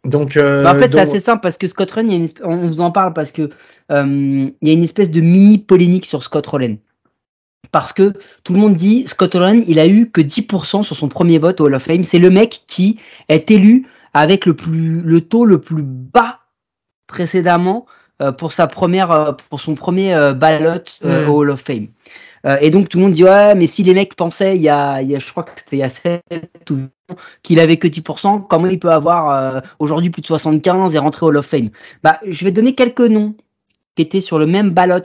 [0.05, 3.13] Donc, bah, en fait, c'est assez simple parce que Scott Rowland, on vous en parle
[3.13, 3.51] parce que
[3.91, 6.77] il y a une espèce de mini polémique sur Scott Rowland
[7.71, 11.09] parce que tout le monde dit Scott Rowland, il a eu que 10% sur son
[11.09, 12.05] premier vote au Hall of Fame.
[12.05, 12.99] C'est le mec qui
[13.29, 16.41] est élu avec le plus le taux le plus bas
[17.07, 17.87] précédemment
[18.23, 21.29] euh, pour sa première euh, pour son premier euh, ballot mm.
[21.29, 21.89] au Hall of Fame.
[22.61, 25.03] et donc tout le monde dit ouais mais si les mecs pensaient il y a,
[25.03, 26.23] il y a je crois que c'était il y a 7
[26.71, 26.79] ou
[27.43, 31.31] qu'il avait que 10%, comment il peut avoir aujourd'hui plus de 75 et rentrer au
[31.31, 31.71] Hall of Fame?
[32.03, 33.35] Bah je vais donner quelques noms
[33.95, 35.01] qui étaient sur le même ballot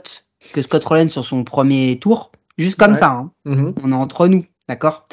[0.52, 2.30] que Scott Rowland sur son premier tour.
[2.58, 3.10] Juste comme ça.
[3.10, 3.30] Hein.
[3.46, 3.74] Mm-hmm.
[3.82, 5.06] On est entre nous, d'accord?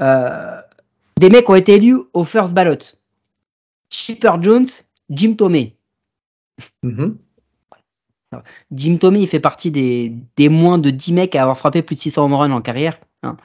[0.00, 0.60] Euh,
[1.18, 2.78] Des mecs ont été élus au first ballot.
[3.90, 4.66] Chipper Jones,
[5.10, 5.76] Jim Tomey.
[6.84, 7.14] Mm-hmm.
[8.72, 11.96] Jim Tomey, il fait partie des, des, moins de 10 mecs à avoir frappé plus
[11.96, 12.98] de 600 home runs en carrière.
[13.22, 13.36] Hein.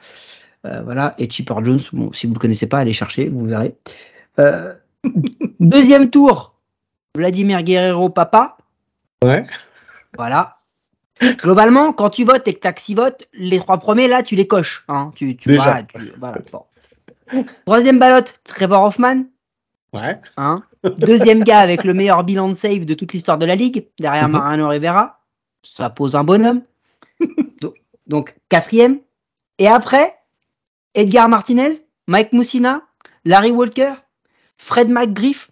[0.66, 1.14] Euh, voilà.
[1.18, 3.74] Et Chipper Jones, bon, si vous ne le connaissez pas, allez chercher, vous verrez.
[4.38, 4.74] Euh,
[5.60, 6.54] deuxième tour,
[7.14, 8.58] Vladimir Guerrero, papa.
[9.22, 9.46] Ouais.
[10.16, 10.58] Voilà.
[11.20, 14.46] Globalement, quand tu votes et que tu as votes, les trois premiers là, tu les
[14.46, 14.84] coches.
[14.88, 15.12] Hein.
[15.14, 15.82] Tu, tu, voilà,
[17.64, 19.24] Troisième ballotte, Trevor Hoffman.
[19.92, 20.20] Ouais.
[20.36, 20.62] Hein.
[20.98, 24.28] Deuxième gars avec le meilleur bilan de save de toute l'histoire de la ligue, derrière
[24.28, 24.32] mhm.
[24.32, 25.20] Mariano Rivera.
[25.62, 26.62] Ça pose un bonhomme.
[28.06, 28.98] Donc, quatrième.
[29.58, 30.14] Et après,
[30.94, 31.72] Edgar Martinez,
[32.06, 32.82] Mike Moussina,
[33.24, 33.94] Larry Walker,
[34.58, 35.50] Fred McGriff,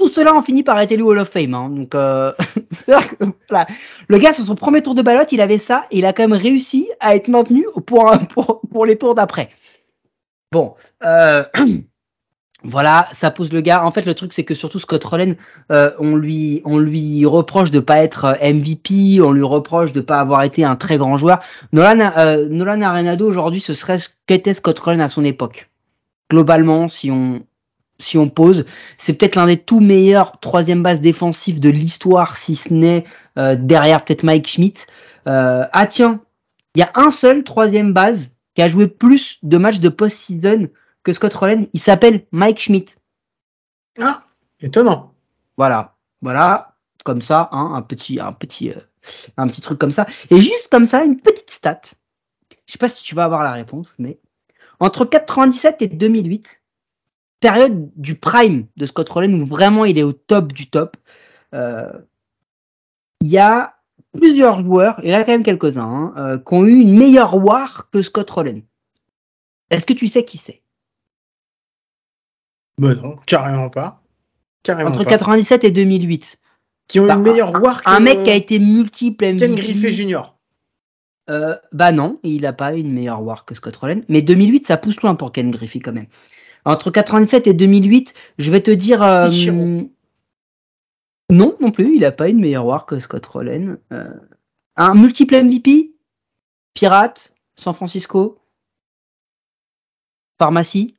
[0.00, 1.52] tout cela ont fini par être élu Hall of Fame.
[1.52, 1.68] Hein.
[1.68, 2.32] Donc, euh,
[4.08, 6.22] le gars, sur son premier tour de ballotte, il avait ça et il a quand
[6.26, 9.50] même réussi à être maintenu pour, les tours d'après.
[10.52, 10.74] Bon,
[11.04, 11.44] euh,
[12.64, 13.84] voilà, ça pose le gars.
[13.84, 15.34] En fait, le truc, c'est que surtout Scott Rowland,
[15.70, 16.62] euh, on, lui,
[17.26, 21.18] reproche de pas être MVP, on lui reproche de pas avoir été un très grand
[21.18, 21.40] joueur.
[21.74, 22.10] Nolan,
[22.48, 25.68] Nolan Arenado, aujourd'hui, ce serait ce qu'était Scott Rowland à son époque.
[26.30, 27.42] Globalement, si on,
[28.00, 28.64] si on pose.
[28.98, 33.04] C'est peut-être l'un des tout meilleurs troisième base défensifs de l'histoire, si ce n'est
[33.38, 34.86] euh, derrière peut-être Mike Schmidt.
[35.26, 36.20] Euh, ah tiens,
[36.74, 40.68] il y a un seul troisième base qui a joué plus de matchs de post-season
[41.02, 41.66] que Scott Rowland.
[41.72, 42.96] Il s'appelle Mike Schmidt.
[44.00, 44.24] Ah,
[44.60, 45.14] étonnant.
[45.56, 48.80] Voilà, voilà, comme ça, hein, un petit, un petit, euh,
[49.36, 50.06] un petit truc comme ça.
[50.30, 51.80] Et juste comme ça, une petite stat.
[52.66, 54.18] Je sais pas si tu vas avoir la réponse, mais
[54.78, 56.59] entre 97 et 2008,
[57.40, 60.96] période du prime de Scott Rowland où vraiment il est au top du top.
[61.54, 61.90] Euh,
[63.20, 63.74] il y a
[64.12, 67.88] plusieurs joueurs, et là quand même quelques-uns, hein, euh, qui ont eu une meilleure war
[67.90, 68.60] que Scott Rowland.
[69.70, 70.62] Est-ce que tu sais qui c'est?
[72.78, 74.02] Mais non, carrément pas.
[74.62, 75.10] Carrément Entre pas.
[75.10, 76.38] 97 et 2008.
[76.88, 79.38] Qui ont Bah, une meilleure war que Un mec qui a été multiple MVP.
[79.38, 80.22] Ken Griffey Jr.
[81.28, 84.02] Euh, bah non, il a pas une meilleure war que Scott Rowland.
[84.08, 86.08] Mais 2008, ça pousse loin pour Ken Griffey quand même.
[86.64, 89.02] Entre 97 et 2008, je vais te dire.
[89.02, 89.28] euh,
[91.30, 93.78] non, non plus, il a pas une meilleure war que Scott Rowland.
[93.92, 94.12] Euh,
[94.76, 95.92] un multiple MVP
[96.74, 97.32] Pirate?
[97.56, 98.38] San Francisco?
[100.38, 100.94] Pharmacie?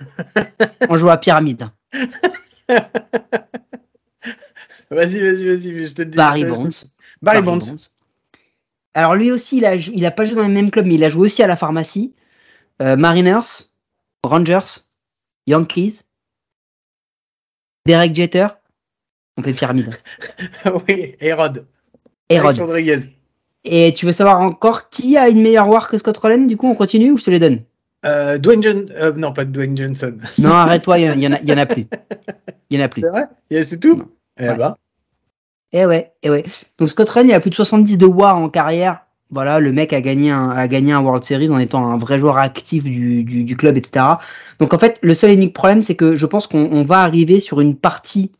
[0.88, 1.68] On joue à Pyramide.
[4.90, 6.16] Vas-y, vas-y, vas-y, je te le dis.
[6.16, 6.70] Barry Bonds.
[7.22, 7.66] Barry Barry Bonds.
[7.66, 7.90] Bonds.
[8.94, 10.94] Alors lui aussi, il a, jou- il a pas joué dans le même club, mais
[10.94, 12.14] il a joué aussi à la pharmacie.
[12.80, 13.68] Euh, Mariners,
[14.30, 14.80] Rangers,
[15.46, 16.02] Yankees,
[17.86, 18.48] Derek Jeter.
[19.36, 19.90] On fait pyramide.
[20.88, 21.66] oui, Hérode.
[22.28, 22.58] Hérode.
[22.58, 23.00] Rodriguez.
[23.64, 26.68] Et tu veux savoir encore qui a une meilleure war que Scott Rowland Du coup,
[26.68, 27.62] on continue ou je te les donne?
[28.04, 28.86] Euh, Dwayne John...
[28.92, 30.14] euh, non, pas Dwayne Johnson.
[30.38, 31.86] Non, arrête-toi, il y, en a- en plus.
[32.70, 33.00] Il y en a plus.
[33.02, 33.28] C'est vrai?
[33.64, 34.02] C'est tout?
[34.38, 34.56] Eh Ouais.
[34.56, 34.76] bah.
[35.72, 36.44] Eh ouais, eh ouais.
[36.78, 39.03] Donc Scott Rowland, il a plus de 70 de war en carrière.
[39.34, 42.20] Voilà, le mec a gagné un, a gagné un World Series en étant un vrai
[42.20, 44.06] joueur actif du, club, etc.
[44.60, 47.00] Donc en fait, le seul et unique problème, c'est que je pense qu'on on va
[47.00, 48.30] arriver sur une partie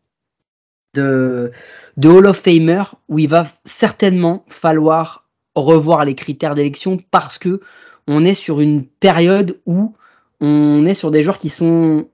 [0.94, 1.50] de,
[1.96, 5.26] de Hall of Famer où il va certainement falloir
[5.56, 7.60] revoir les critères d'élection parce que
[8.06, 9.96] on est sur une période où
[10.40, 12.08] on est sur des joueurs qui sont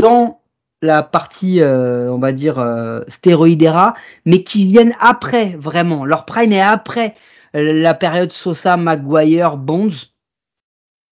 [0.00, 0.40] dans
[0.82, 6.04] la partie, euh, on va dire, euh, stéroïdera, mais qui viennent après, vraiment.
[6.04, 7.14] Leur prime est après
[7.54, 9.90] la période Sosa, Maguire, Bonds.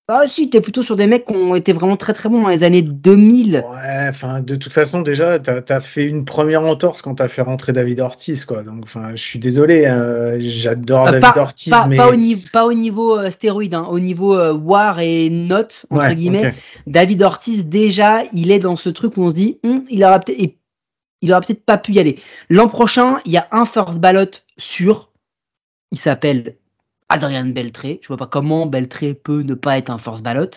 [0.07, 2.51] Ah si, t'es plutôt sur des mecs qui ont été vraiment très très bons dans
[2.51, 3.65] les années 2000.
[3.67, 7.41] Ouais, enfin, de toute façon, déjà, t'as as fait une première entorse quand t'as fait
[7.41, 8.63] rentrer David Ortiz, quoi.
[8.65, 11.97] Donc, enfin, je suis désolé, euh, j'adore Euh, David pas, Ortiz, pas, mais.
[11.97, 15.87] pas au niveau, pas au niveau euh, stéroïde, hein, au niveau euh, war et note,
[15.89, 16.55] entre Ouais, guillemets.
[16.87, 20.19] David Ortiz, déjà, il est dans ce truc où on se dit, Hum, il aura
[20.21, 20.59] peut-être, il-
[21.23, 22.19] il aura peut-être pas pu y aller.
[22.51, 24.27] L'an prochain, il y a un first ballot
[24.59, 25.09] sûr.
[25.95, 26.57] Il s'appelle
[27.09, 28.01] Adrian Beltré.
[28.03, 30.51] Je vois pas comment Beltré peut ne pas être un first ballot.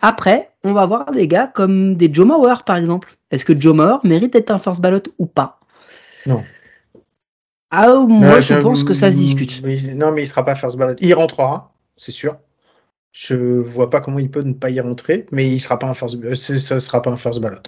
[0.00, 3.14] Après, on va voir des gars comme des Joe Mauer, par exemple.
[3.30, 5.60] Est-ce que Joe Mauer mérite d'être un first ballot ou pas?
[6.24, 6.42] Non.
[7.70, 9.62] Ah, moi, Ouais, je pense que ça se discute.
[9.94, 10.94] non, mais il sera pas first ballot.
[11.00, 12.38] Il rentrera, c'est sûr.
[13.12, 15.92] Je vois pas comment il peut ne pas y rentrer, mais il sera pas un
[15.92, 17.58] first, euh, ça sera pas un first ballot.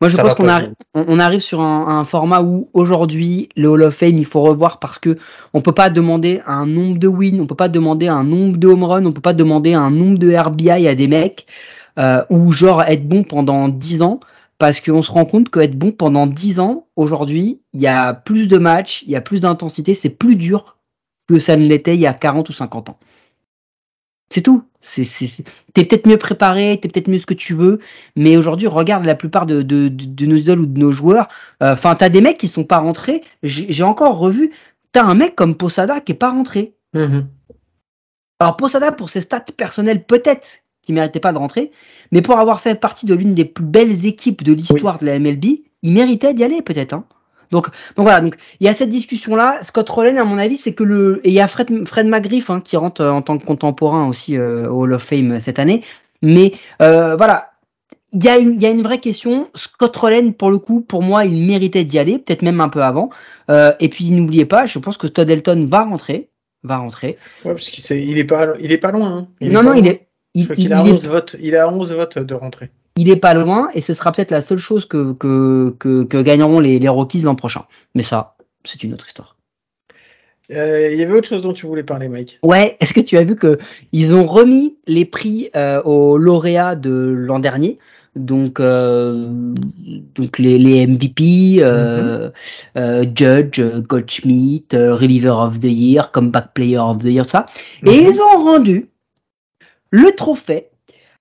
[0.00, 3.68] Moi, je Ça pense qu'on arri- on, arrive sur un, un format où aujourd'hui le
[3.68, 5.16] Hall of Fame il faut revoir parce que
[5.54, 8.68] on peut pas demander un nombre de wins, on peut pas demander un nombre de
[8.68, 11.46] home runs, on peut pas demander un nombre de RBI à des mecs
[11.98, 14.20] euh, ou genre être bon pendant 10 ans
[14.58, 18.12] parce qu'on se rend compte que être bon pendant 10 ans aujourd'hui, il y a
[18.12, 20.76] plus de matchs, il y a plus d'intensité, c'est plus dur
[21.28, 22.98] que ça ne l'était il y a 40 ou 50 ans.
[24.28, 24.64] C'est tout.
[24.80, 27.80] C'est, c'est, c'est- T'es peut-être mieux préparé, t'es peut-être mieux ce que tu veux,
[28.16, 31.28] mais aujourd'hui, regarde la plupart de, de, de, de nos idoles ou de nos joueurs.
[31.62, 33.22] euh, Enfin, t'as des mecs qui sont pas rentrés.
[33.42, 34.52] J'ai, encore revu.
[34.92, 36.74] T'as un mec comme Posada qui est pas rentré.
[38.38, 41.72] Alors Posada, pour ses stats personnelles, peut-être qu'il méritait pas de rentrer,
[42.12, 45.18] mais pour avoir fait partie de l'une des plus belles équipes de l'histoire de la
[45.18, 45.44] MLB,
[45.82, 46.92] il méritait d'y aller peut-être.
[46.92, 47.04] Hein.
[47.50, 47.66] Donc,
[47.96, 49.60] donc voilà, donc il y a cette discussion-là.
[49.62, 52.50] Scott Rowland, à mon avis, c'est que le et il y a Fred, Fred McGriff
[52.50, 55.58] hein, qui rentre euh, en tant que contemporain aussi euh, au Hall of Fame cette
[55.58, 55.82] année.
[56.22, 57.52] Mais euh, voilà,
[58.12, 59.48] il y, a une, il y a une vraie question.
[59.54, 62.82] Scott Rowland, pour le coup, pour moi, il méritait d'y aller, peut-être même un peu
[62.82, 63.10] avant.
[63.50, 66.30] Euh, et puis n'oubliez pas, je pense que Todd Elton va rentrer,
[66.62, 67.18] va rentrer.
[67.44, 69.18] Ouais, parce qu'il s'est- il est pas, il est pas loin.
[69.18, 69.28] hein.
[69.40, 69.92] Il non, est non, pas il loin.
[69.92, 71.36] est, il, a il est 11 votes.
[71.40, 72.70] Il a 11 votes de rentrée.
[72.96, 76.22] Il est pas loin et ce sera peut-être la seule chose que, que, que, que
[76.22, 77.64] gagneront les, les Rockies l'an prochain.
[77.94, 79.36] Mais ça, c'est une autre histoire.
[80.52, 82.38] Euh, Il y avait autre chose dont tu voulais parler, Mike?
[82.42, 83.58] Ouais, est-ce que tu as vu que
[83.92, 87.78] ils ont remis les prix euh, aux lauréats de l'an dernier?
[88.14, 92.30] Donc, euh, donc les, les MVP, euh,
[92.78, 97.44] euh, Judge, Goldschmidt, Reliever of the Year, Comeback Player of the Year, tout ça.
[97.84, 98.08] Et Mhm.
[98.08, 98.88] ils ont rendu
[99.90, 100.68] le trophée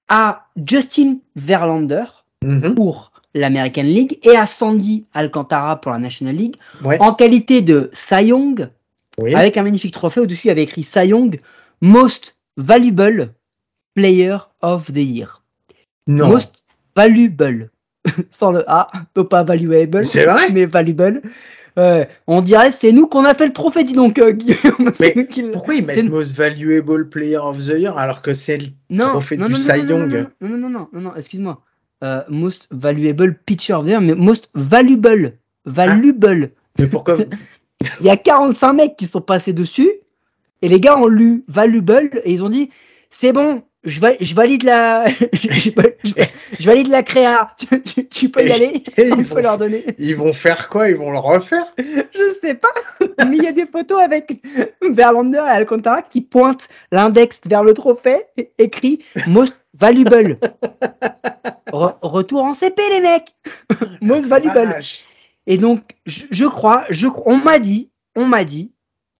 [0.09, 2.05] à Justin Verlander
[2.43, 2.75] Mhm.
[2.75, 6.97] pour l'American League et à Sandy Alcantara pour la National League Ouais.
[7.01, 8.69] en qualité de Cy Young
[9.17, 9.33] Oui.
[9.35, 11.39] avec un magnifique trophée au-dessus il avait écrit Cy Young
[11.81, 13.33] Most Valuable
[13.95, 15.41] Player of the Year.
[16.07, 16.29] Non.
[16.29, 16.53] Most
[16.95, 17.69] Valuable
[18.31, 18.87] sans le A,
[19.29, 20.49] pas valuable, C'est vrai?
[20.51, 21.21] mais valuable.
[21.77, 24.91] Ouais, on dirait c'est nous qu'on a fait le trophée, dis donc euh, Guillaume.
[24.99, 29.09] Mais Pourquoi ils mettent Most Valuable Player of the Year alors que c'est le non,
[29.09, 30.27] trophée non, du non, non, Cy non, non, Young?
[30.41, 31.61] Non, non, non, non, non, non, excuse-moi.
[32.03, 35.33] Euh, most valuable pitcher of the year, mais most valuable.
[35.65, 36.51] Valuable.
[36.77, 37.17] Mais pourquoi
[37.99, 39.91] Il y a 45 mecs qui sont passés dessus,
[40.61, 42.69] et les gars ont lu valuable, et ils ont dit,
[43.09, 45.69] c'est bon, je, va- je valide la, je,
[46.03, 46.11] je-
[46.59, 47.55] je valide la créa.
[47.57, 48.83] Tu, tu- tu peux y Et- aller.
[48.97, 49.85] et On ils peut vont- leur donner.
[49.99, 50.89] Ils vont faire quoi?
[50.89, 51.65] Ils vont le refaire?
[51.77, 52.69] Je sais pas.
[53.27, 54.41] Mais il y a des photos avec
[54.81, 60.37] Verlander et Alcantara qui pointent l'index vers le trophée, é- écrit Most Valuable.
[61.71, 63.35] Re- retour en CP, les mecs.
[64.01, 64.71] Most Valuable.
[64.71, 65.03] Vache.
[65.47, 68.71] Et donc, je, crois, je, on m'a dit, on m'a dit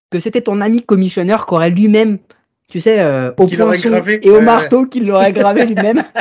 [0.10, 2.20] que c'était ton ami commissionneur qui aurait lui-même,
[2.68, 6.04] tu sais, euh, au poinçon et au marteau, qu'il l'aurait gravé lui-même.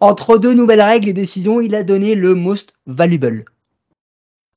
[0.00, 3.44] Entre deux nouvelles règles et décisions, il a donné le most valuable.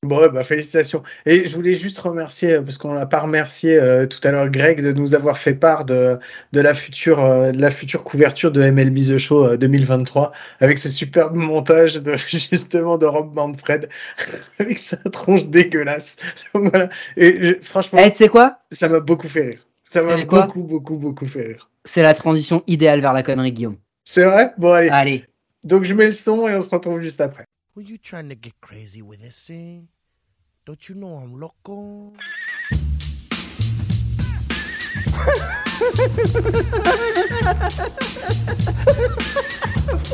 [0.04, 1.02] Bon, ouais, bah, félicitations.
[1.26, 4.48] Et je voulais juste remercier, euh, parce qu'on l'a pas remercié euh, tout à l'heure,
[4.48, 6.18] Greg, de nous avoir fait part de,
[6.52, 10.30] de, la, future, euh, de la future couverture de MLB The Show euh, 2023,
[10.60, 13.88] avec ce superbe montage de, justement de Rob Manfred,
[14.60, 16.14] avec sa tronche dégueulasse.
[16.54, 16.88] Voilà.
[17.16, 18.58] Et je- franchement, Eh, tu sais quoi?
[18.70, 19.67] ça m'a beaucoup fait rire.
[19.90, 21.70] Ça m'a beaucoup, beaucoup, beaucoup fait rire.
[21.84, 23.78] C'est la transition idéale vers la connerie, Guillaume.
[24.04, 24.52] C'est vrai?
[24.58, 24.88] Bon, allez.
[24.90, 25.24] Allez.
[25.64, 27.44] Donc, je mets le son et on se retrouve juste après.
[27.74, 29.86] Were you trying to get crazy with this thing?
[30.66, 32.12] Don't you know I'm loco?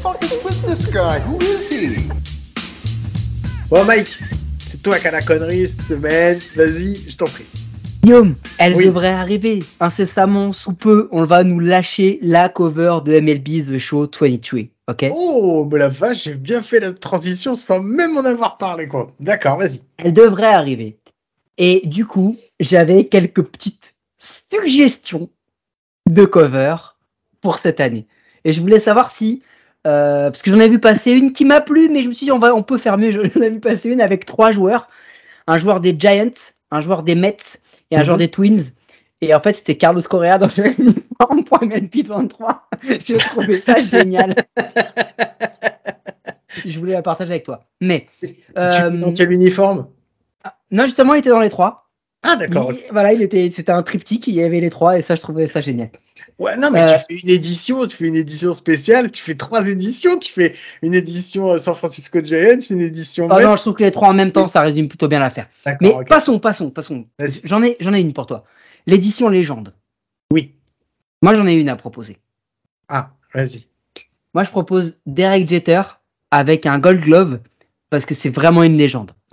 [0.00, 1.18] fuck is with this guy?
[1.20, 2.08] Who is he?
[3.68, 4.20] Bon, Mike,
[4.64, 6.38] c'est toi qui as la connerie cette semaine.
[6.54, 7.46] Vas-y, je t'en prie.
[8.04, 8.84] Guillaume, elle Oui.
[8.84, 11.08] devrait arriver incessamment sous peu.
[11.10, 14.60] On va nous lâcher la cover de MLB The Show 23.
[14.88, 15.06] Ok?
[15.10, 19.10] Oh, mais la vache, j'ai bien fait la transition sans même en avoir parlé, quoi.
[19.20, 19.80] D'accord, vas-y.
[19.96, 20.98] Elle devrait arriver.
[21.56, 23.94] Et du coup, j'avais quelques petites
[24.52, 25.30] suggestions
[26.06, 26.76] de cover
[27.40, 28.06] pour cette année.
[28.44, 29.40] Et je voulais savoir si,
[29.86, 32.26] euh, parce que j'en ai vu passer une qui m'a plu, mais je me suis
[32.26, 33.12] dit on va, on peut faire mieux.
[33.34, 34.90] J'en ai vu passer une avec trois joueurs,
[35.46, 37.38] un joueur des Giants, un joueur des Mets
[37.90, 38.04] et un Mhm.
[38.04, 38.70] joueur des Twins.
[39.20, 42.68] Et en fait, c'était Carlos Correa dans le uniforme pour MLB 23.
[43.06, 44.34] J'ai trouvé ça génial.
[46.66, 47.64] Je voulais la partager avec toi.
[47.80, 49.86] Mais Tu euh, es dans quel uniforme?
[50.70, 51.88] Non, justement, il était dans les trois.
[52.22, 52.72] Ah, d'accord.
[52.72, 55.20] Il- Voilà, il était, c'était un triptyque, il y avait les trois, et ça, je
[55.22, 55.90] trouvais ça génial.
[56.38, 59.34] Ouais, non, mais Euh, tu fais une édition, tu fais une édition spéciale, tu fais
[59.36, 63.28] trois éditions, tu fais une édition euh, San Francisco Giants, une édition.
[63.30, 63.44] Ah Mets.
[63.44, 65.48] non, je trouve que les trois en même temps, ça résume plutôt bien l'affaire.
[65.64, 67.06] D'accord, Mais passons, passons, passons.
[67.44, 68.44] J'en ai, j'en ai une pour toi.
[68.86, 69.74] L'édition légende.
[70.32, 70.54] Oui.
[71.22, 72.18] Moi, j'en ai une à proposer.
[72.88, 73.66] Ah, vas-y.
[74.34, 75.82] Moi, je propose Derek Jeter
[76.32, 77.38] avec un Gold Glove
[77.90, 79.12] parce que c'est vraiment une légende.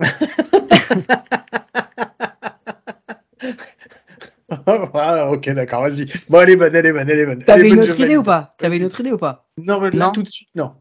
[4.92, 6.06] voilà, ok, d'accord, vas-y.
[6.28, 7.44] Bon, elle est bonne, elle est bonne, elle est bonne.
[7.44, 8.54] T'avais une bonne, autre idée ou pas?
[8.58, 9.48] T'avais une autre idée ou pas?
[9.58, 10.12] Non, mais là, Non?
[10.12, 10.72] tout de suite, non.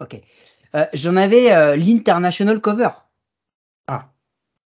[0.00, 0.20] Ok.
[0.74, 2.90] Euh, j'en avais euh, l'international cover.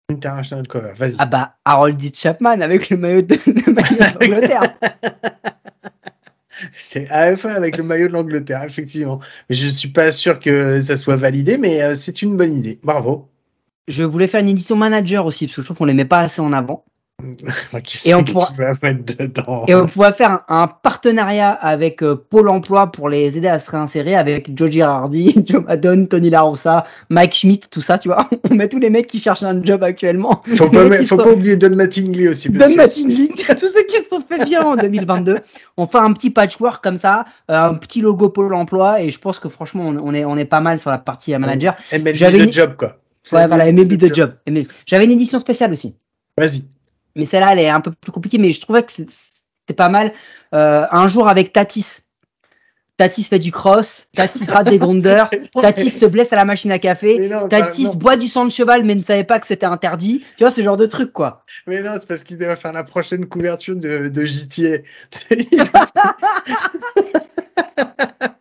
[0.10, 1.16] International cover, vas-y.
[1.18, 2.12] Ah bah Harold D.
[2.14, 3.36] Chapman avec le maillot de,
[4.20, 4.78] d'Angleterre.
[6.76, 9.20] C'est AFA avec le maillot de l'Angleterre, effectivement.
[9.50, 12.80] Mais je suis pas sûr que ça soit validé, mais euh, c'est une bonne idée.
[12.84, 13.30] Bravo.
[13.88, 16.20] Je voulais faire une édition manager aussi parce que je trouve qu'on les met pas
[16.20, 16.86] assez en avant.
[18.06, 18.48] Et on pourra-
[19.68, 23.60] Et on pourrait faire un, un partenariat avec euh, Pôle Emploi pour les aider à
[23.60, 28.10] se réinsérer avec Joe Girardi, Joe Maddon, Tony La Rosa, Mike Schmidt, tout ça, tu
[28.10, 28.30] vois.
[28.52, 30.42] On met tous les mecs qui cherchent un job actuellement.
[30.56, 32.50] Faut pas, mais faut sont- pas oublier Don Mattingly aussi.
[32.50, 35.38] Don Mattingly, tous ceux qui se sont fait bien en 2022.
[35.78, 39.20] On fait un petit patchwork comme ça, euh, un petit logo Pôle Emploi et je
[39.20, 41.76] pense que franchement on, on est on est pas mal sur la partie manager.
[41.92, 42.98] MLB J'avais the une- job, quoi.
[43.32, 44.34] Ouais, voilà, MLB the job.
[44.86, 45.96] J'avais une édition spéciale aussi.
[46.38, 46.66] Vas-y.
[47.16, 50.14] Mais celle-là, elle est un peu plus compliquée, mais je trouvais que c'était pas mal.
[50.54, 52.00] Euh, un jour avec Tatis.
[52.96, 56.78] Tatis fait du cross, Tatis rate des grondeurs, Tatis se blesse à la machine à
[56.78, 57.96] café, non, Tatis non.
[57.96, 60.24] boit du sang de cheval mais ne savait pas que c'était interdit.
[60.38, 61.44] Tu vois, ce genre de truc, quoi.
[61.66, 64.26] Mais non, c'est parce qu'il devait faire la prochaine couverture de, de.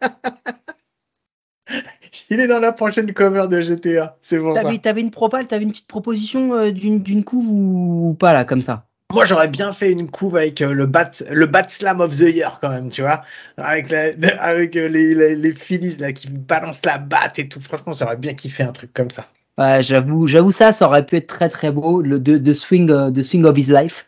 [2.31, 4.17] Il est dans la prochaine cover de GTA.
[4.23, 4.63] C'est ça.
[4.63, 8.33] T'avais t'avais une propale, t'avais une petite proposition euh, d'une d'une couve ou, ou pas,
[8.33, 8.87] là, comme ça?
[9.13, 12.35] Moi, j'aurais bien fait une couve avec euh, le bat, le bat slam of the
[12.35, 13.23] year quand même, tu vois,
[13.59, 17.61] avec la, avec euh, les, les, les Phillies là qui balancent la batte et tout.
[17.61, 19.27] Franchement, j'aurais bien kiffé un truc comme ça.
[19.59, 22.87] Ouais, j'avoue, j'avoue ça, ça aurait pu être très très beau, le de, de swing,
[22.87, 24.07] de swing of his life,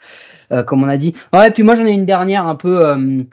[0.53, 1.15] euh, comme on a dit.
[1.35, 3.27] Ouais, puis moi j'en ai une dernière un peu,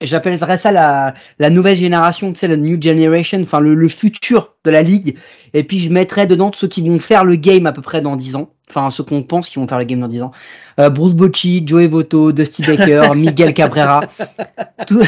[0.00, 4.54] j'appellerais ça la, la nouvelle génération, tu sais, la new generation, enfin le, le futur
[4.64, 5.16] de la ligue.
[5.52, 8.16] Et puis je mettrais dedans ceux qui vont faire le game à peu près dans
[8.16, 10.32] 10 ans, enfin ceux qu'on pense qui vont faire le game dans 10 ans.
[10.80, 14.00] Euh, Bruce Bocci, Joey Votto, Dusty Baker, Miguel Cabrera,
[14.86, 15.04] tous,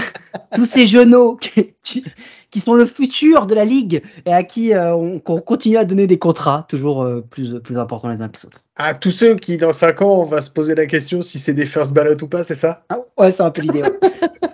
[0.55, 2.05] tous ces genoux qui, qui,
[2.51, 6.07] qui sont le futur de la ligue et à qui euh, on, continue à donner
[6.07, 8.61] des contrats toujours euh, plus, plus importants les uns que les autres.
[8.77, 11.55] À tous ceux qui, dans 5 ans, on va se poser la question si c'est
[11.55, 12.85] des first ballot ou pas, c'est ça?
[12.89, 13.83] Ah, ouais, c'est un peu l'idée.
[13.83, 13.91] ouais.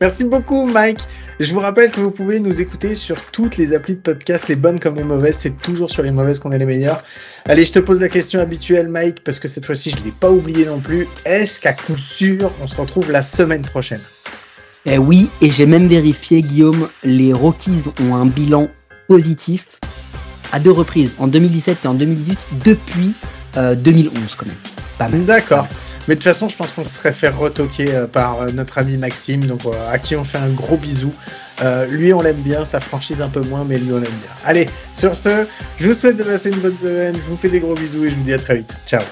[0.00, 1.00] Merci beaucoup, Mike.
[1.40, 4.56] Je vous rappelle que vous pouvez nous écouter sur toutes les applis de podcast, les
[4.56, 5.38] bonnes comme les mauvaises.
[5.38, 7.02] C'est toujours sur les mauvaises qu'on est les meilleurs.
[7.46, 10.10] Allez, je te pose la question habituelle, Mike, parce que cette fois-ci, je ne l'ai
[10.10, 11.08] pas oublié non plus.
[11.24, 14.00] Est-ce qu'à coup sûr, on se retrouve la semaine prochaine?
[14.84, 18.68] Eh oui, et j'ai même vérifié, Guillaume, les Rockies ont un bilan
[19.08, 19.80] positif
[20.52, 23.14] à deux reprises, en 2017 et en 2018, depuis
[23.56, 25.24] euh, 2011 quand même.
[25.24, 25.66] D'accord.
[26.08, 28.78] Mais de toute façon, je pense qu'on se serait fait retoquer euh, par euh, notre
[28.78, 31.12] ami Maxime, donc euh, à qui on fait un gros bisou.
[31.88, 34.30] Lui, on l'aime bien, sa franchise un peu moins, mais lui, on l'aime bien.
[34.44, 35.46] Allez, sur ce,
[35.80, 38.10] je vous souhaite de passer une bonne semaine, je vous fais des gros bisous et
[38.10, 38.74] je vous dis à très vite.
[38.86, 39.02] Ciao.